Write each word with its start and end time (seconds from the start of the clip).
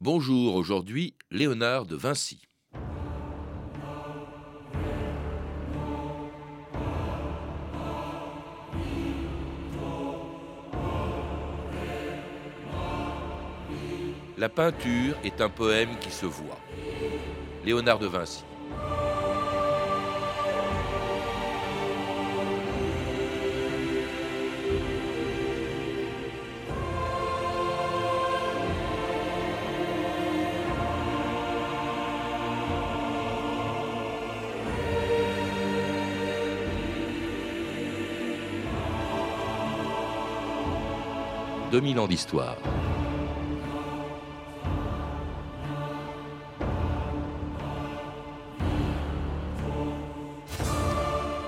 Bonjour, 0.00 0.54
aujourd'hui 0.54 1.16
Léonard 1.32 1.84
de 1.84 1.96
Vinci. 1.96 2.40
La 14.36 14.48
peinture 14.48 15.16
est 15.24 15.40
un 15.40 15.48
poème 15.48 15.98
qui 15.98 16.12
se 16.12 16.26
voit. 16.26 16.60
Léonard 17.64 17.98
de 17.98 18.06
Vinci. 18.06 18.44
2000 41.78 42.00
ans 42.00 42.08
d'histoire. 42.08 42.56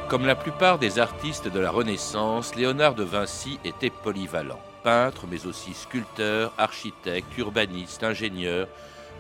Comme 0.09 0.25
la 0.25 0.37
plupart 0.37 0.79
des 0.79 1.01
artistes 1.01 1.49
de 1.49 1.59
la 1.59 1.73
Renaissance, 1.73 2.55
Léonard 2.55 2.95
de 2.95 3.03
Vinci 3.03 3.59
était 3.65 3.91
polyvalent. 3.91 4.61
Peintre, 4.85 5.27
mais 5.29 5.47
aussi 5.47 5.75
sculpteur, 5.75 6.53
architecte, 6.59 7.37
urbaniste, 7.37 8.05
ingénieur, 8.05 8.69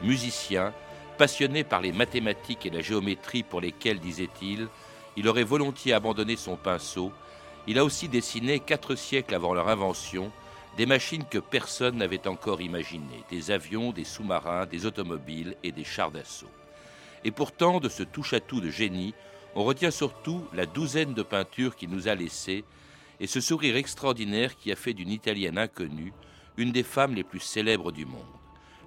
musicien, 0.04 0.72
passionné 1.18 1.64
par 1.64 1.80
les 1.80 1.90
mathématiques 1.90 2.66
et 2.66 2.70
la 2.70 2.82
géométrie 2.82 3.42
pour 3.42 3.60
lesquelles, 3.60 3.98
disait-il, 3.98 4.68
il 5.16 5.26
aurait 5.26 5.42
volontiers 5.42 5.92
abandonné 5.92 6.36
son 6.36 6.54
pinceau, 6.54 7.10
il 7.66 7.80
a 7.80 7.84
aussi 7.84 8.08
dessiné 8.08 8.60
quatre 8.60 8.94
siècles 8.94 9.34
avant 9.34 9.54
leur 9.54 9.68
invention 9.68 10.30
des 10.76 10.86
machines 10.86 11.24
que 11.24 11.38
personne 11.38 11.96
n'avait 11.96 12.28
encore 12.28 12.60
imaginées, 12.60 13.24
des 13.30 13.50
avions, 13.50 13.92
des 13.92 14.04
sous-marins, 14.04 14.66
des 14.66 14.86
automobiles 14.86 15.56
et 15.62 15.72
des 15.72 15.84
chars 15.84 16.10
d'assaut. 16.10 16.50
Et 17.24 17.30
pourtant, 17.30 17.80
de 17.80 17.88
ce 17.88 18.02
touche-à-tout 18.02 18.60
de 18.60 18.70
génie, 18.70 19.14
on 19.54 19.64
retient 19.64 19.90
surtout 19.90 20.44
la 20.54 20.66
douzaine 20.66 21.12
de 21.12 21.22
peintures 21.22 21.76
qu'il 21.76 21.90
nous 21.90 22.08
a 22.08 22.14
laissées 22.14 22.64
et 23.18 23.26
ce 23.26 23.40
sourire 23.40 23.76
extraordinaire 23.76 24.56
qui 24.56 24.72
a 24.72 24.76
fait 24.76 24.94
d'une 24.94 25.10
Italienne 25.10 25.58
inconnue 25.58 26.12
une 26.56 26.72
des 26.72 26.82
femmes 26.82 27.14
les 27.14 27.24
plus 27.24 27.40
célèbres 27.40 27.92
du 27.92 28.06
monde. 28.06 28.20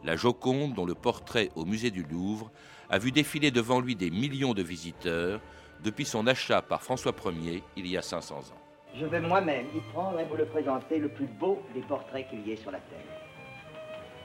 La 0.03 0.15
Joconde, 0.15 0.73
dont 0.73 0.85
le 0.85 0.95
portrait 0.95 1.49
au 1.55 1.65
musée 1.65 1.91
du 1.91 2.03
Louvre 2.03 2.51
a 2.89 2.97
vu 2.97 3.11
défiler 3.11 3.51
devant 3.51 3.79
lui 3.79 3.95
des 3.95 4.09
millions 4.09 4.53
de 4.53 4.63
visiteurs 4.63 5.39
depuis 5.83 6.05
son 6.05 6.27
achat 6.27 6.61
par 6.61 6.81
François 6.81 7.15
Ier 7.25 7.63
il 7.75 7.87
y 7.87 7.97
a 7.97 8.01
500 8.01 8.37
ans. 8.37 8.62
Je 8.95 9.05
vais 9.05 9.21
moi-même 9.21 9.65
y 9.75 9.79
prendre 9.91 10.19
et 10.19 10.23
vous 10.25 10.35
le 10.35 10.45
présenter 10.45 10.99
le 10.99 11.07
plus 11.07 11.25
beau 11.25 11.59
des 11.73 11.81
portraits 11.81 12.29
qu'il 12.29 12.47
y 12.47 12.51
ait 12.51 12.57
sur 12.57 12.69
la 12.69 12.77
terre. 12.77 12.99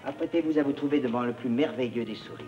Apprêtez-vous 0.05 0.58
à 0.58 0.62
vous 0.62 0.72
trouver 0.72 1.00
devant 1.00 1.22
le 1.22 1.33
plus 1.33 1.48
merveilleux 1.48 2.05
des 2.05 2.14
sourires. 2.14 2.47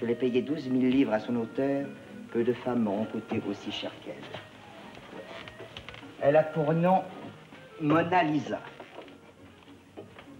Je 0.00 0.06
l'ai 0.06 0.14
payé 0.14 0.42
12 0.42 0.64
000 0.64 0.74
livres 0.74 1.12
à 1.12 1.18
son 1.18 1.34
auteur. 1.36 1.86
Peu 2.32 2.44
de 2.44 2.52
femmes 2.52 2.82
m'auront 2.82 3.06
coûté 3.06 3.42
aussi 3.48 3.72
cher 3.72 3.90
qu'elle. 4.04 4.14
Elle 6.20 6.36
a 6.36 6.44
pour 6.44 6.72
nom 6.72 7.02
Mona 7.80 8.22
Lisa. 8.22 8.60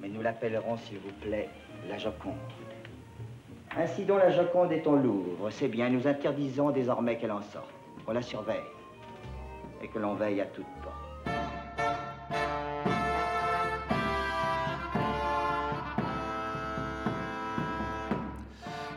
Mais 0.01 0.09
nous 0.09 0.23
l'appellerons, 0.23 0.77
s'il 0.77 0.99
vous 0.99 1.13
plaît, 1.23 1.49
la 1.89 1.99
Joconde. 1.99 2.35
Ainsi 3.77 4.05
donc 4.05 4.21
la 4.21 4.31
Joconde 4.31 4.73
est 4.73 4.87
au 4.87 4.97
Louvre. 4.97 5.51
C'est 5.51 5.69
bien, 5.69 5.91
nous 5.91 6.07
interdisons 6.07 6.71
désormais 6.71 7.19
qu'elle 7.19 7.33
en 7.33 7.43
sorte. 7.43 7.73
On 8.07 8.13
la 8.13 8.23
surveille 8.23 8.76
et 9.83 9.89
que 9.89 9.99
l'on 9.99 10.15
veille 10.15 10.41
à 10.41 10.47
toute 10.47 10.67
porte. 10.83 11.07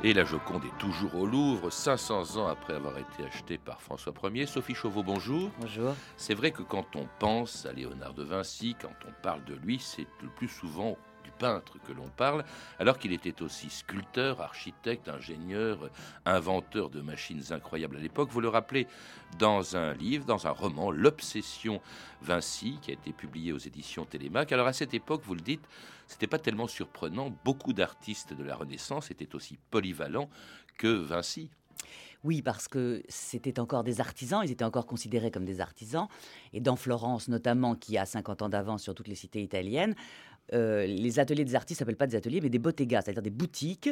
Et 0.02 0.14
la 0.14 0.24
Joconde 0.24 0.64
est 0.64 0.78
toujours 0.78 1.14
au 1.16 1.26
Louvre, 1.26 1.70
500 1.70 2.38
ans 2.38 2.48
après 2.48 2.74
avoir 2.74 2.98
été 2.98 3.26
achetée 3.28 3.58
par 3.58 3.82
François 3.82 4.14
Ier. 4.34 4.46
Sophie 4.46 4.74
Chauveau, 4.74 5.04
bonjour. 5.04 5.52
Bonjour. 5.60 5.94
C'est 6.16 6.36
vrai 6.36 6.52
que 6.52 6.62
quand 6.62 6.96
on 6.96 7.06
pense 7.20 7.66
à 7.66 7.74
Léonard 7.74 8.14
de 8.14 8.24
Vinci, 8.24 8.78
quand 8.82 8.94
on 9.06 9.12
parle 9.22 9.44
de 9.44 9.56
lui, 9.56 9.78
c'est 9.78 10.08
le 10.24 10.30
plus 10.30 10.48
souvent 10.48 10.98
peintre 11.30 11.78
que 11.88 11.94
l'on 11.94 12.10
parle, 12.10 12.44
alors 12.80 12.98
qu'il 12.98 13.14
était 13.14 13.42
aussi 13.42 13.70
sculpteur, 13.70 14.42
architecte, 14.42 15.10
ingénieur, 15.10 15.90
inventeur 16.26 16.90
de 16.90 17.02
machines 17.02 17.42
incroyables 17.52 17.98
à 17.98 18.00
l'époque. 18.00 18.30
Vous 18.32 18.42
le 18.42 18.50
rappelez 18.50 18.88
dans 19.38 19.76
un 19.76 19.94
livre, 19.94 20.26
dans 20.26 20.48
un 20.48 20.52
roman, 20.52 20.92
L'Obsession 20.92 21.82
Vinci, 22.22 22.80
qui 22.82 22.92
a 22.92 22.94
été 22.94 23.14
publié 23.14 23.54
aux 23.54 23.58
éditions 23.58 24.06
Télémac. 24.06 24.52
Alors 24.52 24.68
à 24.68 24.74
cette 24.74 24.94
époque, 24.94 25.22
vous 25.26 25.36
le 25.36 25.42
dites, 25.42 25.66
c'était 26.08 26.28
pas 26.28 26.40
tellement 26.40 26.68
surprenant. 26.68 27.32
Beaucoup 27.46 27.74
d'artistes 27.74 28.34
de 28.34 28.44
la 28.44 28.56
Renaissance 28.56 29.12
étaient 29.12 29.36
aussi 29.36 29.58
polyvalents 29.70 30.30
que 30.78 30.88
Vinci. 30.88 31.50
Oui, 32.24 32.42
parce 32.42 32.68
que 32.68 33.02
c'était 33.08 33.60
encore 33.60 33.84
des 33.84 34.02
artisans, 34.02 34.42
ils 34.44 34.52
étaient 34.52 34.66
encore 34.66 34.86
considérés 34.86 35.32
comme 35.32 35.46
des 35.46 35.62
artisans. 35.62 36.08
Et 36.52 36.60
dans 36.60 36.76
Florence, 36.76 37.30
notamment, 37.30 37.76
qui 37.76 37.98
a 37.98 38.06
50 38.06 38.42
ans 38.42 38.50
d'avance 38.50 38.84
sur 38.84 38.94
toutes 38.94 39.08
les 39.08 39.16
cités 39.16 39.42
italiennes, 39.42 39.96
euh, 40.54 40.86
les 40.86 41.20
ateliers 41.20 41.46
des 41.46 41.56
artistes 41.56 41.80
s'appellent 41.80 41.96
pas 41.96 42.08
des 42.08 42.16
ateliers, 42.16 42.42
mais 42.42 42.50
des 42.50 42.60
bottegas, 42.60 43.04
c'est-à-dire 43.04 43.22
des 43.22 43.30
boutiques. 43.30 43.90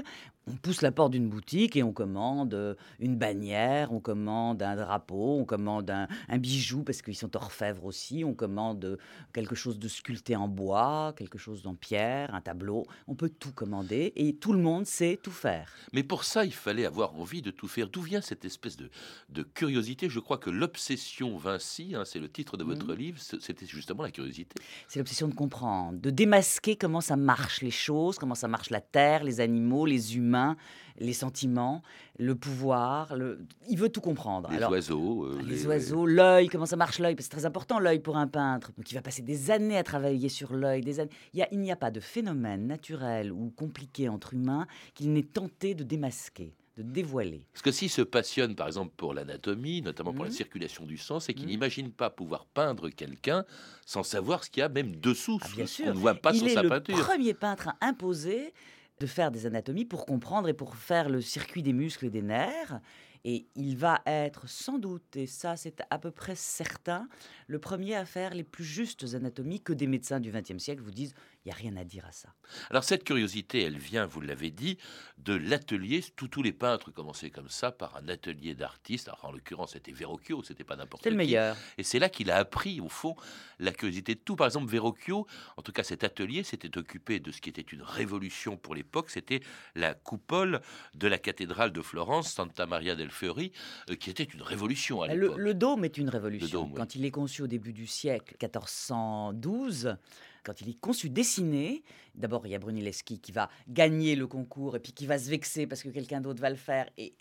On 0.47 0.55
pousse 0.55 0.81
la 0.81 0.91
porte 0.91 1.11
d'une 1.11 1.29
boutique 1.29 1.75
et 1.75 1.83
on 1.83 1.91
commande 1.91 2.53
euh, 2.53 2.75
une 2.99 3.15
bannière, 3.15 3.91
on 3.91 3.99
commande 3.99 4.61
un 4.63 4.75
drapeau, 4.75 5.37
on 5.39 5.45
commande 5.45 5.89
un, 5.89 6.37
bijou 6.37 6.83
parce 6.83 7.01
qu'ils 7.01 7.15
sont 7.15 7.35
orfèvres 7.35 7.85
aussi, 7.85 8.23
on 8.23 8.33
commande 8.33 8.83
euh, 8.85 8.97
quelque 9.33 9.55
chose 9.55 9.77
de 9.79 9.87
sculpté 9.87 10.35
en 10.35 10.47
bois, 10.47 11.13
quelque 11.17 11.37
chose 11.37 11.65
en 11.67 11.75
pierre, 11.75 12.33
un 12.33 12.41
tableau. 12.41 12.85
On 13.07 13.15
peut 13.15 13.29
tout 13.29 13.51
commander 13.51 14.13
et 14.15 14.35
tout 14.35 14.53
le 14.53 14.59
monde 14.59 14.85
sait 14.85 15.19
tout 15.21 15.31
faire. 15.31 15.71
Mais 15.93 16.03
pour 16.03 16.23
ça, 16.23 16.45
il 16.45 16.53
fallait 16.53 16.85
avoir 16.85 17.15
envie 17.19 17.41
de 17.41 17.51
tout 17.51 17.67
faire. 17.67 17.89
D'où 17.89 18.01
vient 18.01 18.21
cette 18.21 18.45
espèce 18.45 18.77
de, 18.77 19.43
curiosité? 19.53 20.09
Je 20.09 20.19
crois 20.19 20.37
que 20.37 20.49
l'obsession 20.49 21.37
Vinci, 21.37 21.93
hein, 21.95 22.03
c'est 22.05 22.19
le 22.19 22.29
titre 22.29 22.57
de 22.57 22.63
votre 22.63 22.93
mmh. 22.93 22.97
livre, 22.97 23.19
c'était 23.19 23.65
justement 23.65 24.03
la 24.03 24.11
curiosité. 24.11 24.55
C'est 24.87 24.99
l'obsession 24.99 25.27
de 25.27 25.33
comprendre, 25.33 25.99
de 25.99 26.09
démasquer 26.09 26.46
comment 26.79 27.01
ça 27.01 27.15
marche 27.15 27.61
les 27.61 27.71
choses, 27.71 28.17
comment 28.17 28.35
ça 28.35 28.47
marche 28.47 28.69
la 28.69 28.81
terre, 28.81 29.23
les 29.23 29.39
animaux, 29.39 29.85
les 29.85 30.15
humains, 30.15 30.55
les 30.99 31.13
sentiments, 31.13 31.81
le 32.17 32.35
pouvoir. 32.35 33.15
Le... 33.15 33.39
Il 33.69 33.77
veut 33.77 33.89
tout 33.89 34.01
comprendre. 34.01 34.49
Les 34.51 34.63
oiseaux. 34.63 35.25
Euh, 35.25 35.41
les, 35.45 35.65
oiseaux, 35.65 36.05
l'œil, 36.05 36.47
comment 36.47 36.65
ça 36.65 36.75
marche 36.75 36.99
l'œil, 36.99 37.15
c'est 37.19 37.29
très 37.29 37.45
important 37.45 37.79
l'œil 37.79 37.99
pour 37.99 38.17
un 38.17 38.27
peintre. 38.27 38.71
Donc 38.77 38.91
il 38.91 38.95
va 38.95 39.01
passer 39.01 39.21
des 39.21 39.51
années 39.51 39.77
à 39.77 39.83
travailler 39.83 40.29
sur 40.29 40.53
l'œil. 40.53 40.81
Des 40.81 40.99
années... 40.99 41.11
il 41.33 41.59
n'y 41.59 41.71
a 41.71 41.75
pas 41.75 41.91
de 41.91 41.99
phénomène 41.99 42.67
naturel 42.67 43.31
ou 43.31 43.51
compliqué 43.55 44.09
entre 44.09 44.33
humains 44.33 44.67
qu'il 44.93 45.11
n'ait 45.13 45.23
tenté 45.23 45.75
de 45.75 45.83
démasquer 45.83 46.53
de 46.77 46.83
dévoiler. 46.83 47.45
Parce 47.53 47.63
que 47.63 47.71
s'il 47.71 47.89
se 47.89 48.03
passionne, 48.03 48.55
par 48.55 48.67
exemple, 48.67 48.93
pour 48.95 49.13
l'anatomie, 49.13 49.81
notamment 49.81 50.13
pour 50.13 50.23
la 50.23 50.29
mmh. 50.29 50.33
circulation 50.33 50.85
du 50.85 50.97
sang, 50.97 51.19
c'est 51.19 51.33
qu'il 51.33 51.45
mmh. 51.45 51.49
n'imagine 51.49 51.91
pas 51.91 52.09
pouvoir 52.11 52.45
peindre 52.45 52.89
quelqu'un 52.89 53.45
sans 53.85 54.03
savoir 54.03 54.43
ce 54.43 54.51
qu'il 54.51 54.61
y 54.61 54.63
a 54.63 54.69
même 54.69 54.95
dessous, 54.95 55.39
ah, 55.41 55.47
ce 55.65 55.83
qu'on 55.83 55.93
ne 55.93 55.99
voit 55.99 56.15
pas 56.15 56.33
sur 56.33 56.47
sa 56.49 56.61
peinture. 56.61 56.93
Il 56.93 56.93
est 56.93 56.97
le 56.97 57.03
premier 57.03 57.33
peintre 57.33 57.69
à 57.69 57.87
imposer 57.87 58.53
de 58.99 59.07
faire 59.07 59.31
des 59.31 59.45
anatomies 59.45 59.85
pour 59.85 60.05
comprendre 60.05 60.49
et 60.49 60.53
pour 60.53 60.75
faire 60.75 61.09
le 61.09 61.21
circuit 61.21 61.63
des 61.63 61.73
muscles 61.73 62.05
et 62.05 62.09
des 62.09 62.21
nerfs. 62.21 62.79
Et 63.23 63.47
il 63.55 63.75
va 63.75 64.01
être 64.05 64.47
sans 64.47 64.77
doute, 64.77 65.17
et 65.17 65.25
ça 65.25 65.57
c'est 65.57 65.81
à 65.89 65.97
peu 65.97 66.11
près 66.11 66.35
certain, 66.35 67.09
le 67.47 67.59
premier 67.59 67.95
à 67.95 68.05
faire 68.05 68.33
les 68.33 68.43
plus 68.43 68.63
justes 68.63 69.15
anatomies 69.15 69.59
que 69.59 69.73
des 69.73 69.87
médecins 69.87 70.19
du 70.19 70.31
XXe 70.31 70.59
siècle 70.59 70.81
vous 70.81 70.91
disent 70.91 71.13
il 71.36 71.36
n'y 71.47 71.51
a 71.51 71.55
rien 71.55 71.75
à 71.77 71.83
dire 71.83 72.05
à 72.05 72.11
ça. 72.11 72.29
Alors 72.69 72.83
cette 72.83 73.03
curiosité, 73.03 73.63
elle 73.63 73.77
vient, 73.77 74.05
vous 74.05 74.21
l'avez 74.21 74.51
dit, 74.51 74.77
de 75.17 75.33
l'atelier. 75.33 76.03
Tous, 76.15 76.41
les 76.41 76.53
peintres 76.53 76.91
commençaient 76.91 77.31
comme 77.31 77.49
ça, 77.49 77.71
par 77.71 77.95
un 77.97 78.07
atelier 78.09 78.53
d'artistes. 78.53 79.07
Alors 79.07 79.25
en 79.25 79.31
l'occurrence, 79.31 79.73
c'était 79.73 79.91
Verrocchio, 79.91 80.43
c'était 80.43 80.63
pas 80.63 80.75
n'importe 80.75 81.03
qui. 81.03 81.05
C'est 81.05 81.11
le 81.11 81.17
meilleur. 81.17 81.55
Et 81.77 81.83
c'est 81.83 81.99
là 81.99 82.09
qu'il 82.09 82.31
a 82.31 82.37
appris, 82.37 82.79
au 82.81 82.89
fond, 82.89 83.15
la 83.59 83.71
curiosité 83.71 84.15
de 84.15 84.19
tout. 84.19 84.35
Par 84.35 84.47
exemple, 84.47 84.69
Verrocchio, 84.69 85.25
en 85.55 85.61
tout 85.61 85.71
cas 85.71 85.83
cet 85.83 86.03
atelier, 86.03 86.43
s'était 86.43 86.77
occupé 86.77 87.19
de 87.19 87.31
ce 87.31 87.41
qui 87.41 87.49
était 87.49 87.61
une 87.61 87.81
révolution 87.81 88.57
pour 88.57 88.75
l'époque. 88.75 89.09
C'était 89.09 89.41
la 89.75 89.93
coupole 89.93 90.61
de 90.93 91.07
la 91.07 91.17
cathédrale 91.17 91.71
de 91.71 91.81
Florence, 91.81 92.31
Santa 92.33 92.65
Maria 92.65 92.95
del 92.95 93.11
Fiori, 93.11 93.51
euh, 93.89 93.95
qui 93.95 94.09
était 94.09 94.23
une 94.23 94.41
révolution 94.41 95.01
à 95.01 95.07
l'époque. 95.07 95.37
Le, 95.37 95.53
dôme 95.53 95.85
est 95.85 95.97
une 95.97 96.09
révolution. 96.09 96.69
Quand 96.69 96.95
il 96.95 97.05
est 97.05 97.11
conçu 97.11 97.41
au 97.41 97.47
début 97.47 97.73
du 97.73 97.87
siècle 97.87 98.35
1412, 98.41 99.97
quand 100.47 100.61
il 100.61 100.69
est 100.69 100.79
conçu, 100.79 101.09
dessiné, 101.09 101.83
d'abord 102.15 102.47
il 102.47 102.51
y 102.51 102.55
a 102.55 102.59
Brunelleschi 102.59 103.19
qui 103.19 103.33
va 103.33 103.49
gagner 103.67 104.15
le 104.15 104.27
concours 104.27 104.77
et 104.77 104.79
puis 104.79 104.93
qui 104.93 105.05
va 105.05 105.19
se 105.19 105.29
vexer 105.29 105.67
parce 105.67 105.83
que 105.83 105.89
quelqu'un 105.89 106.21
d'autre 106.21 106.39
va 106.39 106.49
le 106.49 106.55
faire 106.55 106.89
et 106.97 107.13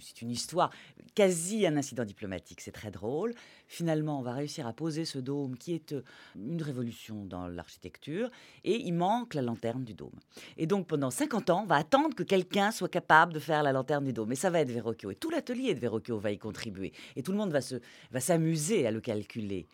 c'est 0.00 0.22
une, 0.22 0.30
histoire, 0.30 0.70
quasi 1.14 1.66
un 1.66 1.76
incident 1.76 2.04
diplomatique, 2.04 2.60
c'est 2.60 2.72
très 2.72 2.90
drôle. 2.90 3.34
Finalement, 3.68 4.18
on 4.18 4.22
va 4.22 4.32
réussir 4.32 4.66
à 4.66 4.72
poser 4.72 5.04
ce 5.04 5.18
dôme 5.18 5.56
qui 5.56 5.74
est 5.74 5.92
euh, 5.92 6.02
une 6.36 6.62
révolution 6.62 7.24
dans 7.24 7.46
l'architecture, 7.48 8.30
et 8.64 8.76
il 8.76 8.92
manque 8.92 9.34
la 9.34 9.42
lanterne 9.42 9.84
du 9.84 9.94
dôme. 9.94 10.18
Et 10.56 10.66
donc 10.66 10.86
pendant 10.86 11.10
50 11.10 11.50
ans, 11.50 11.62
on 11.62 11.66
va 11.66 11.76
attendre 11.76 12.14
que 12.14 12.22
quelqu'un 12.22 12.70
soit 12.70 12.88
capable 12.88 13.32
de 13.32 13.38
faire 13.38 13.62
la 13.62 13.72
lanterne 13.72 14.04
du 14.04 14.12
dôme. 14.12 14.32
Et 14.32 14.36
ça 14.36 14.50
va 14.50 14.60
être 14.60 14.70
Verrocchio. 14.70 15.10
Et 15.10 15.16
tout 15.16 15.30
l'atelier 15.30 15.74
de 15.74 15.80
Verrocchio 15.80 16.18
va 16.18 16.30
y 16.30 16.38
contribuer. 16.38 16.92
Et 17.16 17.22
tout 17.22 17.32
le 17.32 17.38
monde 17.38 17.52
va 17.52 18.20
s'amuser 18.20 18.86
à 18.86 18.90
le 18.90 19.00
calculer 19.00 19.66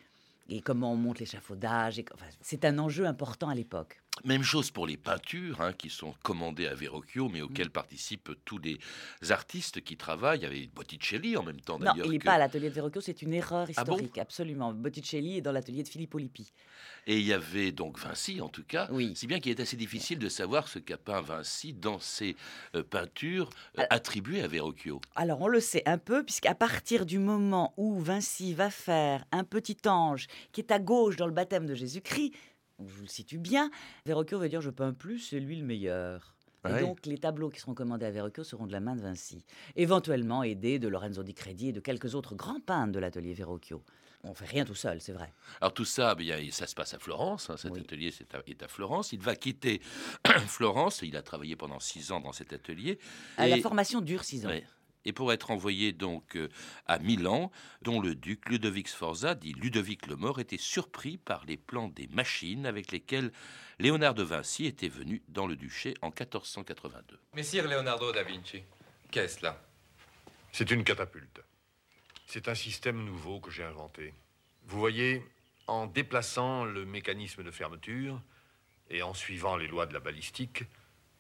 et 0.51 0.61
comment 0.61 0.93
on 0.93 0.97
monte 0.97 1.21
l'échafaudage. 1.21 2.03
c'est 2.41 2.65
un 2.65 2.79
enjeu 2.79 3.07
important 3.07 3.49
à 3.49 3.55
l'époque. 3.55 4.03
Même 4.25 4.43
chose 4.43 4.71
pour 4.71 4.87
les 4.87 4.97
peintures 4.97 5.61
hein, 5.61 5.73
qui 5.73 5.89
sont 5.89 6.15
commandées 6.23 6.67
à 6.67 6.75
Verrocchio, 6.75 7.29
mais 7.29 7.41
auxquelles 7.41 7.69
mm. 7.69 7.73
participent 7.73 8.31
tous 8.45 8.59
les 8.59 8.79
artistes 9.31 9.81
qui 9.83 9.97
travaillent. 9.97 10.41
Il 10.41 10.43
y 10.43 10.47
avait 10.47 10.67
Botticelli 10.75 11.37
en 11.37 11.43
même 11.43 11.61
temps 11.61 11.79
d'ailleurs. 11.79 11.97
Non, 11.97 12.05
il 12.05 12.13
n'est 12.13 12.19
pas 12.19 12.35
à 12.35 12.39
l'atelier 12.39 12.69
de 12.69 12.75
Verrocchio, 12.75 13.01
c'est 13.01 13.23
une 13.23 13.33
erreur 13.33 13.67
ah 13.69 13.81
historique, 13.81 14.19
absolument. 14.19 14.73
Botticelli 14.73 15.39
est 15.39 15.41
dans 15.41 15.53
l'atelier 15.53 15.83
de 15.83 15.89
Filippo 15.89 16.19
Lippi. 16.19 16.53
Et 17.07 17.19
il 17.19 17.27
y 17.27 17.33
avait 17.33 17.73
donc 17.73 17.99
Vinci 17.99 18.41
en 18.41 18.49
tout 18.49 18.65
cas, 18.65 18.89
oui. 18.91 19.13
si 19.17 19.27
bien 19.27 19.41
qu'il 19.41 19.53
est 19.53 19.61
assez 19.61 19.77
difficile 19.77 20.19
de 20.19 20.29
savoir 20.29 20.69
ce 20.69 20.79
qu'a 20.79 20.99
peint 20.99 21.23
Vinci 21.23 21.73
dans 21.73 21.99
ses 21.99 22.37
euh, 22.75 22.83
peintures 22.83 23.49
euh, 23.79 23.85
attribuées 23.91 24.43
à 24.43 24.49
Verrocchio. 24.49 25.01
Alors 25.17 25.41
on 25.41 25.49
le 25.49 25.61
sait 25.61 25.83
un 25.87 25.99
peu, 25.99 26.23
puisqu'à 26.25 26.55
partir 26.55 27.07
du 27.07 27.19
moment 27.19 27.73
où 27.79 27.99
Vinci 27.99 28.53
va 28.53 28.71
faire 28.71 29.25
un 29.33 29.45
petit 29.45 29.79
ange 29.87 30.27
qui 30.53 30.61
est 30.61 30.73
à 30.73 30.79
gauche 30.79 31.17
dans 31.17 31.27
le 31.27 31.33
baptême 31.33 31.67
de 31.67 31.75
Jésus-Christ, 31.75 32.33
je 32.87 32.95
vous 32.95 33.03
le 33.03 33.09
situe 33.09 33.39
bien, 33.39 33.71
Verrocchio 34.07 34.39
veut 34.39 34.49
dire 34.49 34.61
je 34.61 34.71
peins 34.71 34.93
plus, 34.93 35.19
c'est 35.19 35.41
lui 35.41 35.57
le 35.57 35.65
meilleur. 35.65 36.35
Et 36.69 36.81
donc, 36.83 37.07
les 37.07 37.17
tableaux 37.17 37.49
qui 37.49 37.59
seront 37.59 37.73
commandés 37.73 38.05
à 38.05 38.11
Verrocchio 38.11 38.45
seront 38.45 38.67
de 38.67 38.73
la 38.73 38.81
main 38.81 38.95
de 38.95 39.01
Vinci, 39.01 39.45
éventuellement 39.77 40.43
aidés 40.43 40.79
de 40.79 40.89
Lorenzo 40.89 41.23
di 41.23 41.33
Credi 41.33 41.69
et 41.69 41.73
de 41.73 41.81
quelques 41.81 42.15
autres 42.15 42.35
grands 42.35 42.61
peintres 42.61 42.93
de 42.93 42.99
l'atelier 42.99 43.33
Verrocchio. 43.33 43.83
On 44.25 44.35
fait 44.35 44.45
rien 44.45 44.67
tout 44.67 44.75
seul, 44.75 45.01
c'est 45.01 45.13
vrai. 45.13 45.33
Alors 45.63 45.73
tout 45.73 45.87
ça, 45.87 46.15
bien, 46.15 46.37
ça 46.51 46.67
se 46.67 46.75
passe 46.75 46.93
à 46.93 46.99
Florence. 46.99 47.49
Hein, 47.49 47.57
cet 47.57 47.75
atelier 47.75 48.13
est 48.47 48.63
à, 48.63 48.69
Florence. 48.69 49.13
Il 49.13 49.21
va 49.21 49.35
quitter 49.35 49.81
Florence. 50.47 51.01
Il 51.01 51.17
a 51.17 51.23
travaillé 51.23 51.57
pendant 51.57 51.81
six 51.81 52.13
ans 52.13 52.21
dans 52.21 52.33
cet 52.33 52.53
atelier. 52.53 52.99
la 53.39 53.57
formation 53.59 54.03
dure 54.03 54.25
six 54.25 54.45
ans 54.45 54.51
et 55.05 55.13
pour 55.13 55.33
être 55.33 55.51
envoyé 55.51 55.93
donc 55.93 56.37
euh, 56.37 56.49
à 56.87 56.99
Milan, 56.99 57.51
dont 57.83 58.01
le 58.01 58.15
duc 58.15 58.49
Ludovic 58.49 58.89
Sforza, 58.89 59.35
dit 59.35 59.53
Ludovic 59.53 60.07
le 60.07 60.17
Mort, 60.17 60.41
était 60.41 60.59
surpris 60.59 61.17
par 61.17 61.45
les 61.47 61.57
plans 61.57 61.89
des 61.89 62.07
machines 62.09 62.67
avec 62.67 62.93
lesquelles 62.93 63.33
Léonard 63.79 64.15
de 64.15 64.23
Vinci 64.23 64.67
était 64.67 64.89
venu 64.89 65.23
dans 65.29 65.47
le 65.47 65.57
duché 65.57 65.95
en 66.03 66.09
1482. 66.09 67.19
Messire 67.35 67.67
Leonardo 67.67 68.13
da 68.13 68.23
Vinci, 68.23 68.63
qu'est-ce 69.11 69.43
là? 69.43 69.61
C'est 70.53 70.71
une 70.71 70.85
catapulte. 70.85 71.41
C'est 72.27 72.49
un 72.49 72.55
système 72.55 73.05
nouveau 73.05 73.41
que 73.41 73.51
j'ai 73.51 73.65
inventé. 73.65 74.15
Vous 74.67 74.79
voyez, 74.79 75.25
en 75.67 75.87
déplaçant 75.87 76.65
le 76.65 76.85
mécanisme 76.85 77.43
de 77.43 77.51
fermeture 77.51 78.21
et 78.89 79.03
en 79.03 79.15
suivant 79.15 79.57
les 79.57 79.67
lois 79.67 79.87
de 79.87 79.95
la 79.95 80.01
balistique, 80.01 80.65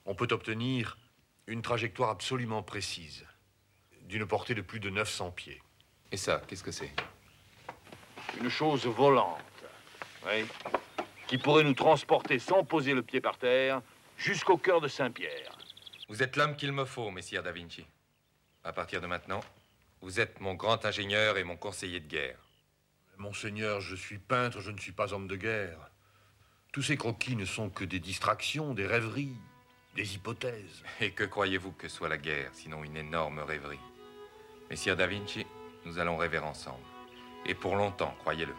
on 0.05 0.15
peut 0.15 0.29
obtenir 0.31 0.99
une 1.47 1.63
trajectoire 1.63 2.11
absolument 2.11 2.63
précise 2.63 3.25
d'une 4.11 4.27
portée 4.27 4.55
de 4.55 4.61
plus 4.61 4.81
de 4.81 4.91
900 4.91 5.31
pieds. 5.31 5.63
Et 6.13 6.17
ça, 6.17 6.43
qu'est-ce 6.47 6.65
que 6.65 6.73
c'est? 6.73 6.91
Une 8.41 8.51
chose 8.51 8.85
volante, 8.87 9.41
oui, 10.27 10.45
qui 11.29 11.39
pourrait 11.39 11.63
nous 11.63 11.75
transporter 11.75 12.39
sans 12.39 12.65
poser 12.65 12.93
le 12.93 13.03
pied 13.03 13.21
par 13.21 13.39
terre 13.39 13.81
jusqu'au 14.19 14.59
cœur 14.59 14.81
de 14.81 14.89
Saint-Pierre. 14.89 15.57
Vous 16.09 16.23
êtes 16.23 16.37
l'homme 16.37 16.57
qu'il 16.57 16.73
me 16.73 16.85
faut, 16.85 17.11
messire 17.11 17.43
Da 17.43 17.53
Vinci. 17.53 17.87
À 18.65 18.73
partir 18.73 19.01
de 19.01 19.07
maintenant, 19.07 19.41
vous 20.03 20.19
êtes 20.19 20.41
mon 20.41 20.55
grand 20.55 20.85
ingénieur 20.85 21.39
et 21.39 21.45
mon 21.45 21.57
conseiller 21.57 22.01
de 22.01 22.09
guerre. 22.09 22.39
Monseigneur, 23.17 23.81
je 23.81 23.95
suis 23.95 24.19
peintre, 24.19 24.61
je 24.61 24.73
ne 24.73 24.79
suis 24.79 24.93
pas 24.93 25.13
homme 25.13 25.29
de 25.29 25.37
guerre. 25.37 25.91
Tous 26.73 26.83
ces 26.83 26.97
croquis 26.97 27.37
ne 27.37 27.45
sont 27.45 27.71
que 27.71 27.85
des 27.85 28.01
distractions, 28.01 28.75
des 28.75 28.87
rêveries, 28.87 29.37
des 29.95 30.15
hypothèses. 30.15 30.83
Et 31.01 31.13
que 31.13 31.25
croyez-vous 31.25 31.73
que 31.73 31.89
soit 31.89 32.09
la 32.09 32.19
guerre, 32.19 32.51
sinon 32.55 32.83
une 32.83 32.97
énorme 32.97 33.41
rêverie? 33.41 33.79
Messire 34.71 34.95
Da 34.97 35.09
Vinci, 35.09 35.45
nous 35.85 35.99
allons 35.99 36.17
rêver 36.17 36.39
ensemble. 36.39 36.79
Et 37.45 37.55
pour 37.55 37.75
longtemps, 37.75 38.15
croyez-le. 38.21 38.55